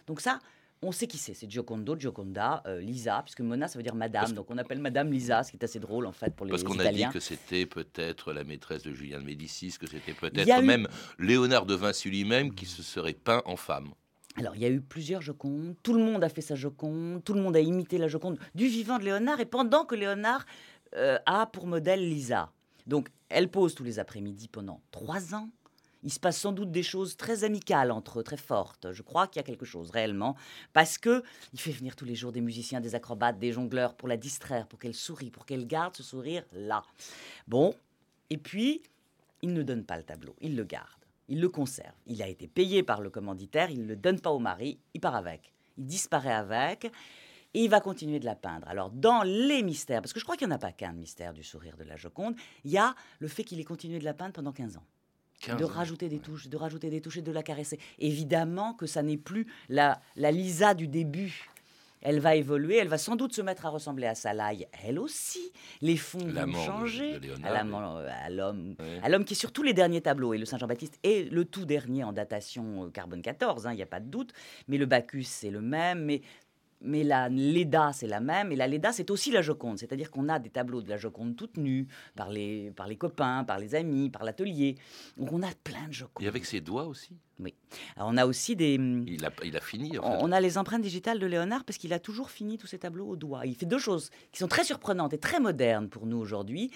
Donc 0.07 0.21
ça, 0.21 0.39
on 0.83 0.93
sait 0.93 1.07
qui 1.07 1.17
c'est, 1.19 1.35
c'est 1.35 1.51
Giocondo, 1.51 1.99
Gioconda, 1.99 2.63
euh, 2.67 2.81
Lisa, 2.81 3.23
puisque 3.23 3.41
Mona 3.41 3.69
ça 3.69 3.79
veut 3.79 3.83
dire 3.83 3.95
madame, 3.95 4.33
donc 4.33 4.51
on 4.51 4.59
appelle 4.59 4.81
madame 4.81 5.11
Lisa, 5.11 5.43
ce 5.43 5.51
qui 5.51 5.57
est 5.57 5.65
assez 5.65 5.81
drôle 5.81 6.05
en 6.07 6.13
fait 6.13 6.35
pour 6.37 6.45
les 6.47 6.51
Parce 6.51 6.63
qu'on 6.63 6.79
a 6.79 6.93
dit 6.93 7.13
que 7.13 7.21
c'était 7.21 7.65
peut-être 7.67 8.33
la 8.33 8.45
maîtresse 8.45 8.83
de 8.83 8.93
Julien 8.93 9.19
de 9.19 9.25
Médicis, 9.25 9.77
que 9.81 9.87
c'était 9.89 10.13
peut-être 10.13 10.47
eu- 10.61 10.67
même 10.67 10.87
Léonard 11.19 11.65
de 11.67 11.75
Vinci 11.75 12.11
lui-même 12.11 12.55
qui 12.55 12.67
se 12.67 12.83
serait 12.83 13.15
peint 13.15 13.43
en 13.47 13.57
femme. 13.57 13.93
Alors, 14.37 14.57
il 14.57 14.63
y 14.63 14.65
a 14.65 14.69
eu 14.69 14.81
plusieurs 14.81 15.23
Jocondes, 15.23 15.77
tout 15.83 15.93
le 15.93 16.03
monde 16.03 16.25
a 16.25 16.29
fait 16.29 16.41
sa 16.41 16.57
Joconde, 16.57 17.23
tout 17.23 17.35
le 17.35 17.41
monde 17.41 17.57
a 17.57 17.61
imité 17.61 17.99
la 17.99 18.09
Joconde 18.09 18.39
du 18.55 18.67
vivant 18.67 18.99
de 18.99 19.05
Léonard, 19.05 19.39
et 19.39 19.47
pendant 19.47 19.85
que 19.85 19.95
Léonard 19.95 20.45
euh, 20.97 21.19
a 21.27 21.47
pour 21.47 21.67
modèle 21.67 22.09
Lisa. 22.09 22.53
Donc, 22.87 23.11
elle 23.29 23.49
pose 23.49 23.75
tous 23.75 23.85
les 23.85 23.99
après-midi 23.99 24.49
pendant 24.49 24.81
trois 24.91 25.35
ans. 25.35 25.49
Il 26.03 26.13
se 26.13 26.21
passe 26.21 26.39
sans 26.39 26.53
doute 26.53 26.71
des 26.71 26.83
choses 26.83 27.17
très 27.17 27.45
amicales 27.45 27.91
entre 27.91 28.21
eux, 28.21 28.23
très 28.23 28.37
fortes. 28.37 28.93
Je 28.93 29.03
crois 29.03 29.27
qu'il 29.27 29.41
y 29.41 29.45
a 29.45 29.47
quelque 29.47 29.65
chose 29.65 29.91
réellement, 29.91 30.37
parce 30.73 30.99
que 30.99 31.23
il 31.53 31.61
fait 31.61 31.71
venir 31.71 31.97
tous 31.97 32.05
les 32.05 32.15
jours 32.15 32.33
des 32.33 32.43
musiciens, 32.43 32.81
des 32.81 32.95
acrobates, 32.95 33.39
des 33.39 33.53
jongleurs 33.53 33.95
pour 33.95 34.09
la 34.09 34.17
distraire, 34.17 34.67
pour 34.67 34.79
qu'elle 34.79 34.95
sourie, 34.95 35.31
pour 35.31 35.47
qu'elle 35.47 35.67
garde 35.67 35.97
ce 35.97 36.03
sourire 36.03 36.45
là. 36.53 36.83
Bon, 37.49 37.75
et 38.31 38.37
puis 38.37 38.83
il 39.43 39.53
ne 39.55 39.63
donne 39.63 39.85
pas 39.85 39.97
le 39.97 40.03
tableau, 40.03 40.35
il 40.41 40.57
le 40.57 40.65
garde, 40.65 41.04
il 41.29 41.41
le 41.41 41.49
conserve. 41.49 41.95
Il 42.07 42.23
a 42.23 42.29
été 42.29 42.47
payé 42.47 42.83
par 42.83 43.01
le 43.01 43.11
commanditaire, 43.11 43.71
il 43.71 43.83
ne 43.83 43.87
le 43.87 43.97
donne 43.97 44.21
pas 44.21 44.31
au 44.31 44.39
mari, 44.39 44.79
il 44.95 45.01
part 45.01 45.15
avec. 45.17 45.53
Il 45.77 45.87
disparaît 45.87 46.33
avec 46.33 46.91
et 47.55 47.65
il 47.65 47.71
va 47.71 47.81
continuer 47.81 48.19
de 48.19 48.25
la 48.25 48.35
peindre. 48.35 48.67
Alors, 48.69 48.91
dans 48.91 49.23
les 49.23 49.63
mystères, 49.63 50.03
parce 50.03 50.13
que 50.13 50.19
je 50.19 50.25
crois 50.25 50.37
qu'il 50.37 50.47
n'y 50.49 50.53
en 50.53 50.57
a 50.57 50.59
pas 50.59 50.73
qu'un 50.73 50.93
mystère 50.93 51.33
du 51.33 51.45
sourire 51.45 51.77
de 51.77 51.85
la 51.85 51.97
Joconde, 51.97 52.35
il 52.65 52.73
y 52.73 52.79
a 52.79 52.95
le 53.21 53.29
fait 53.29 53.45
qu'il 53.45 53.61
ait 53.61 53.65
continué 53.65 53.99
de 53.99 54.05
la 54.05 54.15
peindre 54.15 54.33
pendant 54.33 54.53
15 54.53 54.77
ans. 54.77 54.85
15 55.41 55.59
de 55.59 55.65
ans. 55.65 55.69
rajouter 55.69 56.09
des 56.09 56.19
touches, 56.19 56.49
de 56.49 56.57
rajouter 56.57 56.91
des 56.91 57.01
touches 57.01 57.19
et 57.19 57.23
de 57.23 57.33
la 57.33 57.43
caresser. 57.43 57.79
Évidemment 57.99 58.75
que 58.75 58.87
ça 58.87 59.03
n'est 59.03 59.17
plus 59.17 59.47
la, 59.69 60.01
la 60.17 60.33
Lisa 60.33 60.75
du 60.75 60.89
début. 60.89 61.49
Elle 62.03 62.21
va 62.21 62.35
évoluer, 62.37 62.77
elle 62.77 62.89
va 62.89 62.99
sans 62.99 63.17
doute 63.17 63.33
se 63.33 63.41
mettre 63.41 63.65
à 63.65 63.71
ressembler 63.71 64.07
à 64.07 64.15
Salaï, 64.15 64.67
elle 64.87 64.99
aussi. 64.99 65.53
Les 65.81 65.97
fonds 65.97 66.19
vont 66.19 66.53
changer. 66.65 67.15
à 67.45 68.29
l'homme 68.31 68.77
Ouais. 68.79 69.25
qui 69.25 69.33
est 69.33 69.37
sur 69.37 69.53
tous 69.53 69.63
les 69.63 69.73
derniers 69.73 70.03
tableaux, 70.03 70.35
et 70.35 70.39
le 70.39 70.45
Saint-Jean-Baptiste 70.45 70.99
est 71.03 71.31
le 71.33 71.45
tout 71.47 71.65
dernier 71.65 72.05
en 72.05 72.13
datation 72.13 72.85
euh, 72.85 72.91
carbone 72.91 73.23
14, 73.23 73.67
hein, 73.67 73.73
il 73.73 73.77
n'y 73.77 73.83
a 73.83 73.87
pas 73.87 74.01
de 74.01 74.09
doute, 74.11 74.33
mais 74.69 74.77
le 74.77 74.85
Bacchus 74.87 75.25
c'est 75.25 75.51
le 75.51 75.63
même, 75.63 76.05
mais 76.05 76.21
mais 76.85 77.03
la 77.03 77.29
Leda, 77.29 77.93
c'est 77.93 78.07
la 78.07 78.21
même. 78.21 78.53
Et 78.53 78.57
la 78.57 78.69
Leda, 78.69 78.93
c'est 78.93 79.11
aussi 79.11 79.31
la 79.31 79.43
Joconde. 79.43 79.79
C'est-à-dire 79.79 80.11
qu'on 80.11 80.29
a 80.29 80.39
des 80.39 80.51
tableaux 80.51 80.83
de 80.83 80.89
la 80.89 80.97
Joconde 80.97 81.35
toute 81.37 81.57
nue, 81.57 81.89
par 82.15 82.31
les, 82.31 82.71
par 82.73 82.87
les 82.87 82.97
copains, 82.97 83.45
par 83.45 83.59
les 83.59 83.75
amis, 83.75 84.11
par 84.11 84.25
l'atelier. 84.25 84.77
Donc 85.17 85.33
on 85.33 85.43
a 85.43 85.51
plein 85.65 85.89
de 85.89 85.93
Joconde. 85.93 86.25
Et 86.25 86.29
avec 86.29 86.45
ses 86.45 86.61
doigts 86.61 86.87
aussi 86.87 87.17
Oui. 87.41 87.55
Alors 87.97 88.09
on 88.13 88.17
a 88.17 88.27
aussi 88.27 88.55
des. 88.55 88.75
Il 88.75 89.25
a, 89.25 89.31
il 89.45 89.57
a 89.57 89.61
fini. 89.61 89.99
On, 89.99 90.25
on 90.25 90.33
a 90.33 90.41
les 90.41 90.59
empreintes 90.59 90.83
digitales 90.83 91.19
de 91.19 91.27
Léonard 91.27 91.65
parce 91.65 91.79
qu'il 91.79 91.93
a 91.93 91.99
toujours 91.99 92.31
fini 92.31 92.59
tous 92.59 92.67
ses 92.67 92.79
tableaux 92.79 93.09
au 93.09 93.17
doigt. 93.17 93.47
Il 93.47 93.55
fait 93.55 93.67
deux 93.67 93.79
choses 93.79 94.11
qui 94.31 94.39
sont 94.39 94.49
très 94.49 94.65
surprenantes 94.65 95.13
et 95.13 95.19
très 95.19 95.41
modernes 95.41 95.89
pour 95.89 96.07
nous 96.07 96.19
aujourd'hui. 96.19 96.71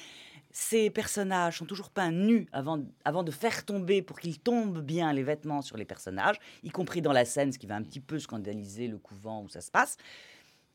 Ces 0.50 0.90
personnages 0.90 1.58
sont 1.58 1.66
toujours 1.66 1.90
peints 1.90 2.10
nus 2.10 2.46
avant, 2.52 2.82
avant 3.04 3.22
de 3.22 3.30
faire 3.30 3.64
tomber, 3.64 4.02
pour 4.02 4.18
qu'ils 4.18 4.40
tombent 4.40 4.80
bien 4.80 5.12
les 5.12 5.22
vêtements 5.22 5.62
sur 5.62 5.76
les 5.76 5.84
personnages, 5.84 6.36
y 6.62 6.70
compris 6.70 7.02
dans 7.02 7.12
la 7.12 7.24
scène, 7.24 7.52
ce 7.52 7.58
qui 7.58 7.66
va 7.66 7.76
un 7.76 7.82
petit 7.82 8.00
peu 8.00 8.18
scandaliser 8.18 8.88
le 8.88 8.98
couvent 8.98 9.42
où 9.42 9.48
ça 9.48 9.60
se 9.60 9.70
passe. 9.70 9.96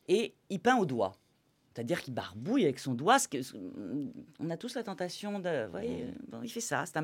Et 0.08 0.36
il 0.50 0.60
peint 0.60 0.78
au 0.78 0.86
doigt. 0.86 1.14
C'est-à-dire 1.74 2.02
qu'il 2.02 2.14
barbouille 2.14 2.66
avec 2.66 2.78
son 2.80 2.94
doigt. 2.94 3.18
Ce 3.18 3.28
que, 3.28 3.38
on 4.40 4.50
a 4.50 4.58
tous 4.58 4.76
la 4.76 4.84
tentation 4.84 5.40
de. 5.40 5.68
voyez, 5.72 6.06
bon, 6.28 6.42
il 6.44 6.50
fait 6.50 6.62
ça. 6.62 6.84
C'est 6.86 6.98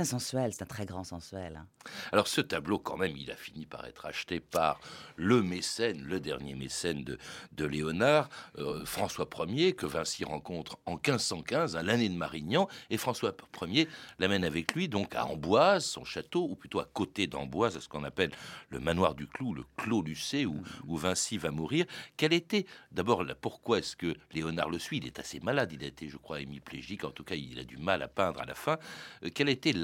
un, 0.00 0.04
sensuel, 0.04 0.52
c'est 0.52 0.62
un 0.62 0.66
très 0.66 0.84
grand 0.84 1.04
sensuel. 1.04 1.56
hein. 1.56 1.66
Alors 2.12 2.28
ce 2.28 2.40
tableau, 2.40 2.78
quand 2.78 2.98
même, 2.98 3.16
il 3.16 3.30
a 3.30 3.36
fini 3.36 3.64
par 3.64 3.86
être 3.86 4.04
acheté 4.04 4.40
par 4.40 4.80
le 5.16 5.42
mécène, 5.42 6.02
le 6.02 6.20
dernier 6.20 6.54
mécène 6.54 7.02
de, 7.02 7.18
de 7.52 7.64
Léonard, 7.64 8.28
euh, 8.58 8.84
François 8.84 9.28
Ier, 9.48 9.72
que 9.72 9.86
Vinci 9.86 10.24
rencontre 10.24 10.78
en 10.84 10.92
1515, 10.94 11.76
à 11.76 11.82
l'année 11.82 12.08
de 12.08 12.14
Marignan, 12.14 12.68
et 12.90 12.98
François 12.98 13.34
Ier 13.62 13.88
l'amène 14.18 14.44
avec 14.44 14.74
lui 14.74 14.88
donc 14.88 15.14
à 15.14 15.24
Amboise, 15.26 15.84
son 15.84 16.04
château, 16.04 16.46
ou 16.50 16.56
plutôt 16.56 16.80
à 16.80 16.84
côté 16.84 17.26
d'Amboise, 17.26 17.76
à 17.76 17.80
ce 17.80 17.88
qu'on 17.88 18.04
appelle 18.04 18.32
le 18.68 18.80
manoir 18.80 19.14
du 19.14 19.26
Clou, 19.26 19.54
le 19.54 19.64
Clos 19.76 20.02
Lucé, 20.02 20.44
où, 20.44 20.62
où 20.86 20.96
Vinci 20.96 21.38
va 21.38 21.50
mourir. 21.50 21.86
Quel 22.16 22.32
était, 22.34 22.66
d'abord, 22.92 23.24
pourquoi 23.40 23.78
est-ce 23.78 23.96
que 23.96 24.09
Léonard 24.32 24.70
le 24.70 24.78
suit 24.78 24.98
Il 24.98 25.06
est 25.06 25.18
assez 25.18 25.40
malade, 25.40 25.72
il 25.72 25.82
a 25.84 25.86
été, 25.86 26.08
je 26.08 26.16
crois, 26.16 26.40
hémiplégique, 26.40 27.04
en 27.04 27.10
tout 27.10 27.24
cas, 27.24 27.34
il 27.34 27.58
a 27.58 27.64
du 27.64 27.76
mal 27.76 28.02
à 28.02 28.08
peindre 28.08 28.40
à 28.40 28.44
la 28.44 28.54
fin. 28.54 28.78
Euh, 29.24 29.30
quel 29.34 29.48
était 29.48 29.74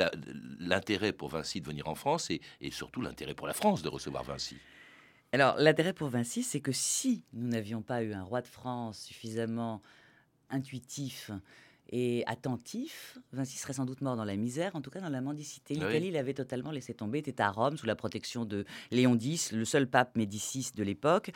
l'intérêt 0.59 1.12
pour 1.12 1.29
Vinci 1.29 1.61
de 1.61 1.67
venir 1.67 1.89
en 1.89 1.95
France 1.95 2.31
et, 2.31 2.41
et 2.61 2.71
surtout 2.71 3.01
l'intérêt 3.01 3.35
pour 3.35 3.47
la 3.47 3.55
France 3.55 3.83
de 3.83 3.89
recevoir 3.89 4.25
Vinci? 4.25 4.57
Alors, 5.33 5.57
l'intérêt 5.59 5.93
pour 5.93 6.09
Vinci, 6.09 6.43
c'est 6.43 6.61
que 6.61 6.73
si 6.73 7.25
nous 7.33 7.49
n'avions 7.49 7.83
pas 7.83 8.03
eu 8.03 8.12
un 8.12 8.23
roi 8.23 8.43
de 8.43 8.47
France 8.47 9.01
suffisamment 9.01 9.83
intuitif 10.51 11.31
et 11.91 12.25
attentif, 12.27 13.19
Vinci 13.33 13.59
serait 13.59 13.73
sans 13.73 13.85
doute 13.85 14.01
mort 14.01 14.17
dans 14.17 14.25
la 14.25 14.37
misère, 14.37 14.75
en 14.75 14.81
tout 14.81 14.91
cas 14.91 15.01
dans 15.01 15.09
la 15.09 15.21
mendicité. 15.21 15.75
Ah 15.77 15.87
oui. 15.87 15.93
L'Italie 15.93 16.11
l'avait 16.11 16.35
totalement 16.35 16.71
laissé 16.71 16.95
tomber, 16.95 17.19
était 17.19 17.41
à 17.41 17.51
Rome 17.51 17.77
sous 17.77 17.87
la 17.87 17.95
protection 17.95 18.45
de 18.45 18.65
Léon 18.91 19.17
X, 19.17 19.53
le 19.53 19.65
seul 19.65 19.89
pape 19.89 20.17
Médicis 20.17 20.71
de 20.75 20.83
l'époque, 20.83 21.31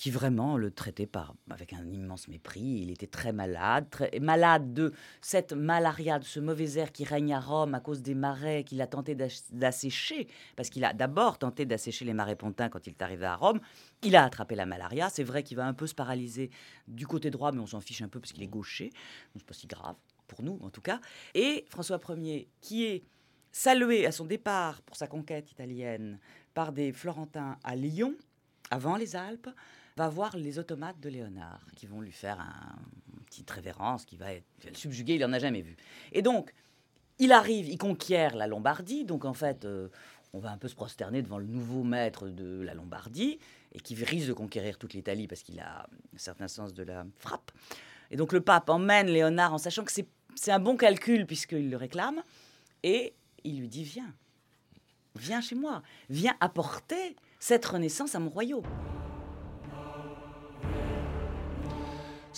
qui 0.00 0.10
vraiment 0.10 0.56
le 0.56 0.70
traitait 0.70 1.06
par, 1.06 1.34
avec 1.50 1.74
un 1.74 1.86
immense 1.92 2.26
mépris. 2.26 2.62
Il 2.62 2.90
était 2.90 3.06
très 3.06 3.34
malade, 3.34 3.86
malade 4.18 4.72
de 4.72 4.94
cette 5.20 5.52
malaria, 5.52 6.18
de 6.18 6.24
ce 6.24 6.40
mauvais 6.40 6.78
air 6.78 6.90
qui 6.90 7.04
règne 7.04 7.34
à 7.34 7.38
Rome 7.38 7.74
à 7.74 7.80
cause 7.80 8.00
des 8.00 8.14
marais 8.14 8.64
qu'il 8.64 8.80
a 8.80 8.86
tenté 8.86 9.14
d'assécher, 9.14 10.26
parce 10.56 10.70
qu'il 10.70 10.86
a 10.86 10.94
d'abord 10.94 11.36
tenté 11.36 11.66
d'assécher 11.66 12.06
les 12.06 12.14
marais 12.14 12.34
pontins 12.34 12.70
quand 12.70 12.86
il 12.86 12.94
est 12.94 13.02
arrivé 13.02 13.26
à 13.26 13.36
Rome. 13.36 13.60
Il 14.02 14.16
a 14.16 14.24
attrapé 14.24 14.54
la 14.54 14.64
malaria. 14.64 15.10
C'est 15.10 15.22
vrai 15.22 15.42
qu'il 15.42 15.58
va 15.58 15.66
un 15.66 15.74
peu 15.74 15.86
se 15.86 15.94
paralyser 15.94 16.50
du 16.88 17.06
côté 17.06 17.30
droit, 17.30 17.52
mais 17.52 17.60
on 17.60 17.66
s'en 17.66 17.82
fiche 17.82 18.00
un 18.00 18.08
peu 18.08 18.20
parce 18.20 18.32
qu'il 18.32 18.42
est 18.42 18.48
gaucher. 18.48 18.88
C'est 19.36 19.44
pas 19.44 19.52
si 19.52 19.66
grave, 19.66 19.96
pour 20.26 20.42
nous 20.42 20.58
en 20.62 20.70
tout 20.70 20.80
cas. 20.80 20.98
Et 21.34 21.66
François 21.68 22.00
Ier, 22.08 22.48
qui 22.62 22.86
est 22.86 23.04
salué 23.52 24.06
à 24.06 24.12
son 24.12 24.24
départ 24.24 24.80
pour 24.80 24.96
sa 24.96 25.08
conquête 25.08 25.50
italienne 25.50 26.18
par 26.54 26.72
des 26.72 26.90
Florentins 26.90 27.58
à 27.62 27.76
Lyon, 27.76 28.14
avant 28.70 28.96
les 28.96 29.14
Alpes, 29.14 29.50
va 30.00 30.08
voir 30.08 30.34
les 30.34 30.58
automates 30.58 30.98
de 30.98 31.10
Léonard, 31.10 31.60
qui 31.76 31.86
vont 31.86 32.00
lui 32.00 32.12
faire 32.12 32.40
un, 32.40 32.78
une 33.12 33.22
petite 33.24 33.50
révérence, 33.50 34.06
qui 34.06 34.16
va, 34.16 34.32
être, 34.32 34.46
subjuguer, 34.72 35.16
il 35.16 35.20
n'en 35.20 35.32
a 35.34 35.38
jamais 35.38 35.60
vu. 35.60 35.76
Et 36.12 36.22
donc, 36.22 36.54
il 37.18 37.32
arrive, 37.32 37.68
il 37.68 37.76
conquiert 37.76 38.34
la 38.34 38.46
Lombardie, 38.46 39.04
donc 39.04 39.26
en 39.26 39.34
fait, 39.34 39.66
euh, 39.66 39.88
on 40.32 40.38
va 40.38 40.52
un 40.52 40.56
peu 40.56 40.68
se 40.68 40.74
prosterner 40.74 41.20
devant 41.20 41.38
le 41.38 41.44
nouveau 41.44 41.82
maître 41.82 42.28
de 42.28 42.62
la 42.62 42.72
Lombardie, 42.72 43.38
et 43.72 43.80
qui 43.80 43.94
risque 43.94 44.28
de 44.28 44.32
conquérir 44.32 44.78
toute 44.78 44.94
l'Italie 44.94 45.28
parce 45.28 45.42
qu'il 45.42 45.60
a 45.60 45.86
un 46.14 46.18
certain 46.18 46.48
sens 46.48 46.72
de 46.72 46.82
la 46.82 47.04
frappe. 47.18 47.52
Et 48.10 48.16
donc 48.16 48.32
le 48.32 48.40
pape 48.40 48.70
emmène 48.70 49.06
Léonard 49.06 49.52
en 49.52 49.58
sachant 49.58 49.84
que 49.84 49.92
c'est 49.92 50.50
un 50.50 50.58
bon 50.58 50.76
calcul 50.76 51.26
puisqu'il 51.26 51.68
le 51.68 51.76
réclame, 51.76 52.22
et 52.82 53.12
il 53.44 53.60
lui 53.60 53.68
dit, 53.68 53.84
viens, 53.84 54.14
viens 55.14 55.42
chez 55.42 55.54
moi, 55.54 55.82
viens 56.08 56.34
apporter 56.40 57.16
cette 57.38 57.66
renaissance 57.66 58.14
à 58.14 58.18
mon 58.18 58.30
royaume. 58.30 58.64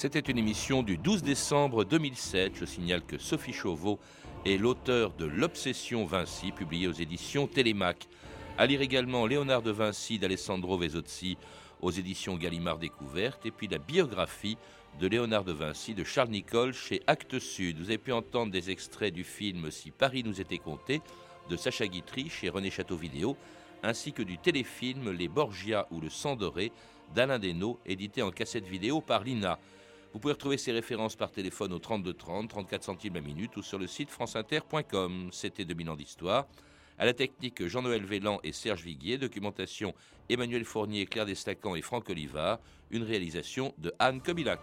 C'était 0.03 0.19
une 0.19 0.39
émission 0.39 0.83
du 0.83 0.99
12 0.99 1.23
décembre 1.23 1.85
2007. 1.85 2.55
Je 2.57 2.65
signale 2.65 3.05
que 3.07 3.19
Sophie 3.19 3.53
Chauveau 3.53 4.01
est 4.45 4.57
l'auteur 4.57 5.13
de 5.13 5.27
L'Obsession 5.27 6.05
Vinci, 6.07 6.51
publié 6.51 6.89
aux 6.89 6.93
éditions 6.93 7.47
Télémac. 7.47 8.09
À 8.59 8.67
lire 8.67 8.81
également 8.81 9.27
Léonard 9.27 9.63
de 9.63 9.71
Vinci 9.71 10.19
d'Alessandro 10.19 10.77
Vesozzi 10.77 11.39
aux 11.81 11.93
éditions 11.93 12.35
Gallimard 12.35 12.79
Découverte, 12.79 13.47
et 13.47 13.53
puis 13.53 13.69
la 13.69 13.79
biographie 13.79 14.59
de 14.99 15.07
Léonard 15.07 15.45
de 15.45 15.53
Vinci 15.53 15.95
de 15.95 16.03
Charles 16.03 16.31
Nicole 16.31 16.75
chez 16.75 17.01
Actes 17.07 17.39
Sud. 17.39 17.79
Vous 17.79 17.85
avez 17.85 17.99
pu 17.99 18.11
entendre 18.11 18.51
des 18.51 18.71
extraits 18.71 19.15
du 19.15 19.23
film 19.23 19.71
Si 19.71 19.93
Paris 19.93 20.25
nous 20.25 20.41
était 20.41 20.59
compté 20.59 21.01
de 21.49 21.57
Sacha 21.57 21.87
Guitry 21.87 22.29
chez 22.29 22.49
René 22.49 22.73
Château 22.73 22.97
Vidéo, 22.97 23.37
ainsi 23.85 24.13
que 24.13 24.25
du 24.25 24.37
téléfilm 24.37 25.13
Les 25.13 25.29
Borgia 25.29 25.87
ou 25.93 26.01
le 26.01 26.11
sang 26.11 26.35
doré 26.35 26.73
d'Alain 27.15 27.39
Desnaux, 27.39 27.79
édité 27.87 28.21
en 28.23 28.33
cassette 28.33 28.67
vidéo 28.67 29.01
par 29.01 29.23
l'INA. 29.23 29.61
Vous 30.13 30.19
pouvez 30.19 30.35
retrouver 30.35 30.59
ces 30.59 30.73
références 30.73 31.17
par 31.17 31.31
téléphone 31.31 31.73
au 31.73 31.79
32 31.79 32.13
30, 32.13 32.51
34 32.51 32.85
centimes 32.85 33.15
la 33.15 33.23
minute 33.23 33.57
ou 33.57 33.63
sur 33.63 33.79
le 33.79 33.87
site 33.87 34.11
franceinter.com. 34.11 35.31
C'était 35.33 35.65
2000 35.65 35.91
ans 35.91 35.97
d'histoire. 35.97 36.47
À 36.99 37.07
la 37.07 37.15
technique, 37.15 37.67
Jean-Noël 37.67 38.05
Vélan 38.05 38.39
et 38.45 38.53
Serge 38.53 38.83
Viguier. 38.83 39.17
Documentation, 39.17 39.95
Emmanuel 40.29 40.67
Fournier, 40.67 41.07
Claire 41.07 41.27
Destacan 41.27 41.75
et 41.77 41.83
Franck 41.83 42.11
Olivard. 42.11 42.61
Une 42.91 43.05
réalisation 43.05 43.75
de 43.79 43.93
Anne 43.99 44.21
Kobilac. 44.21 44.61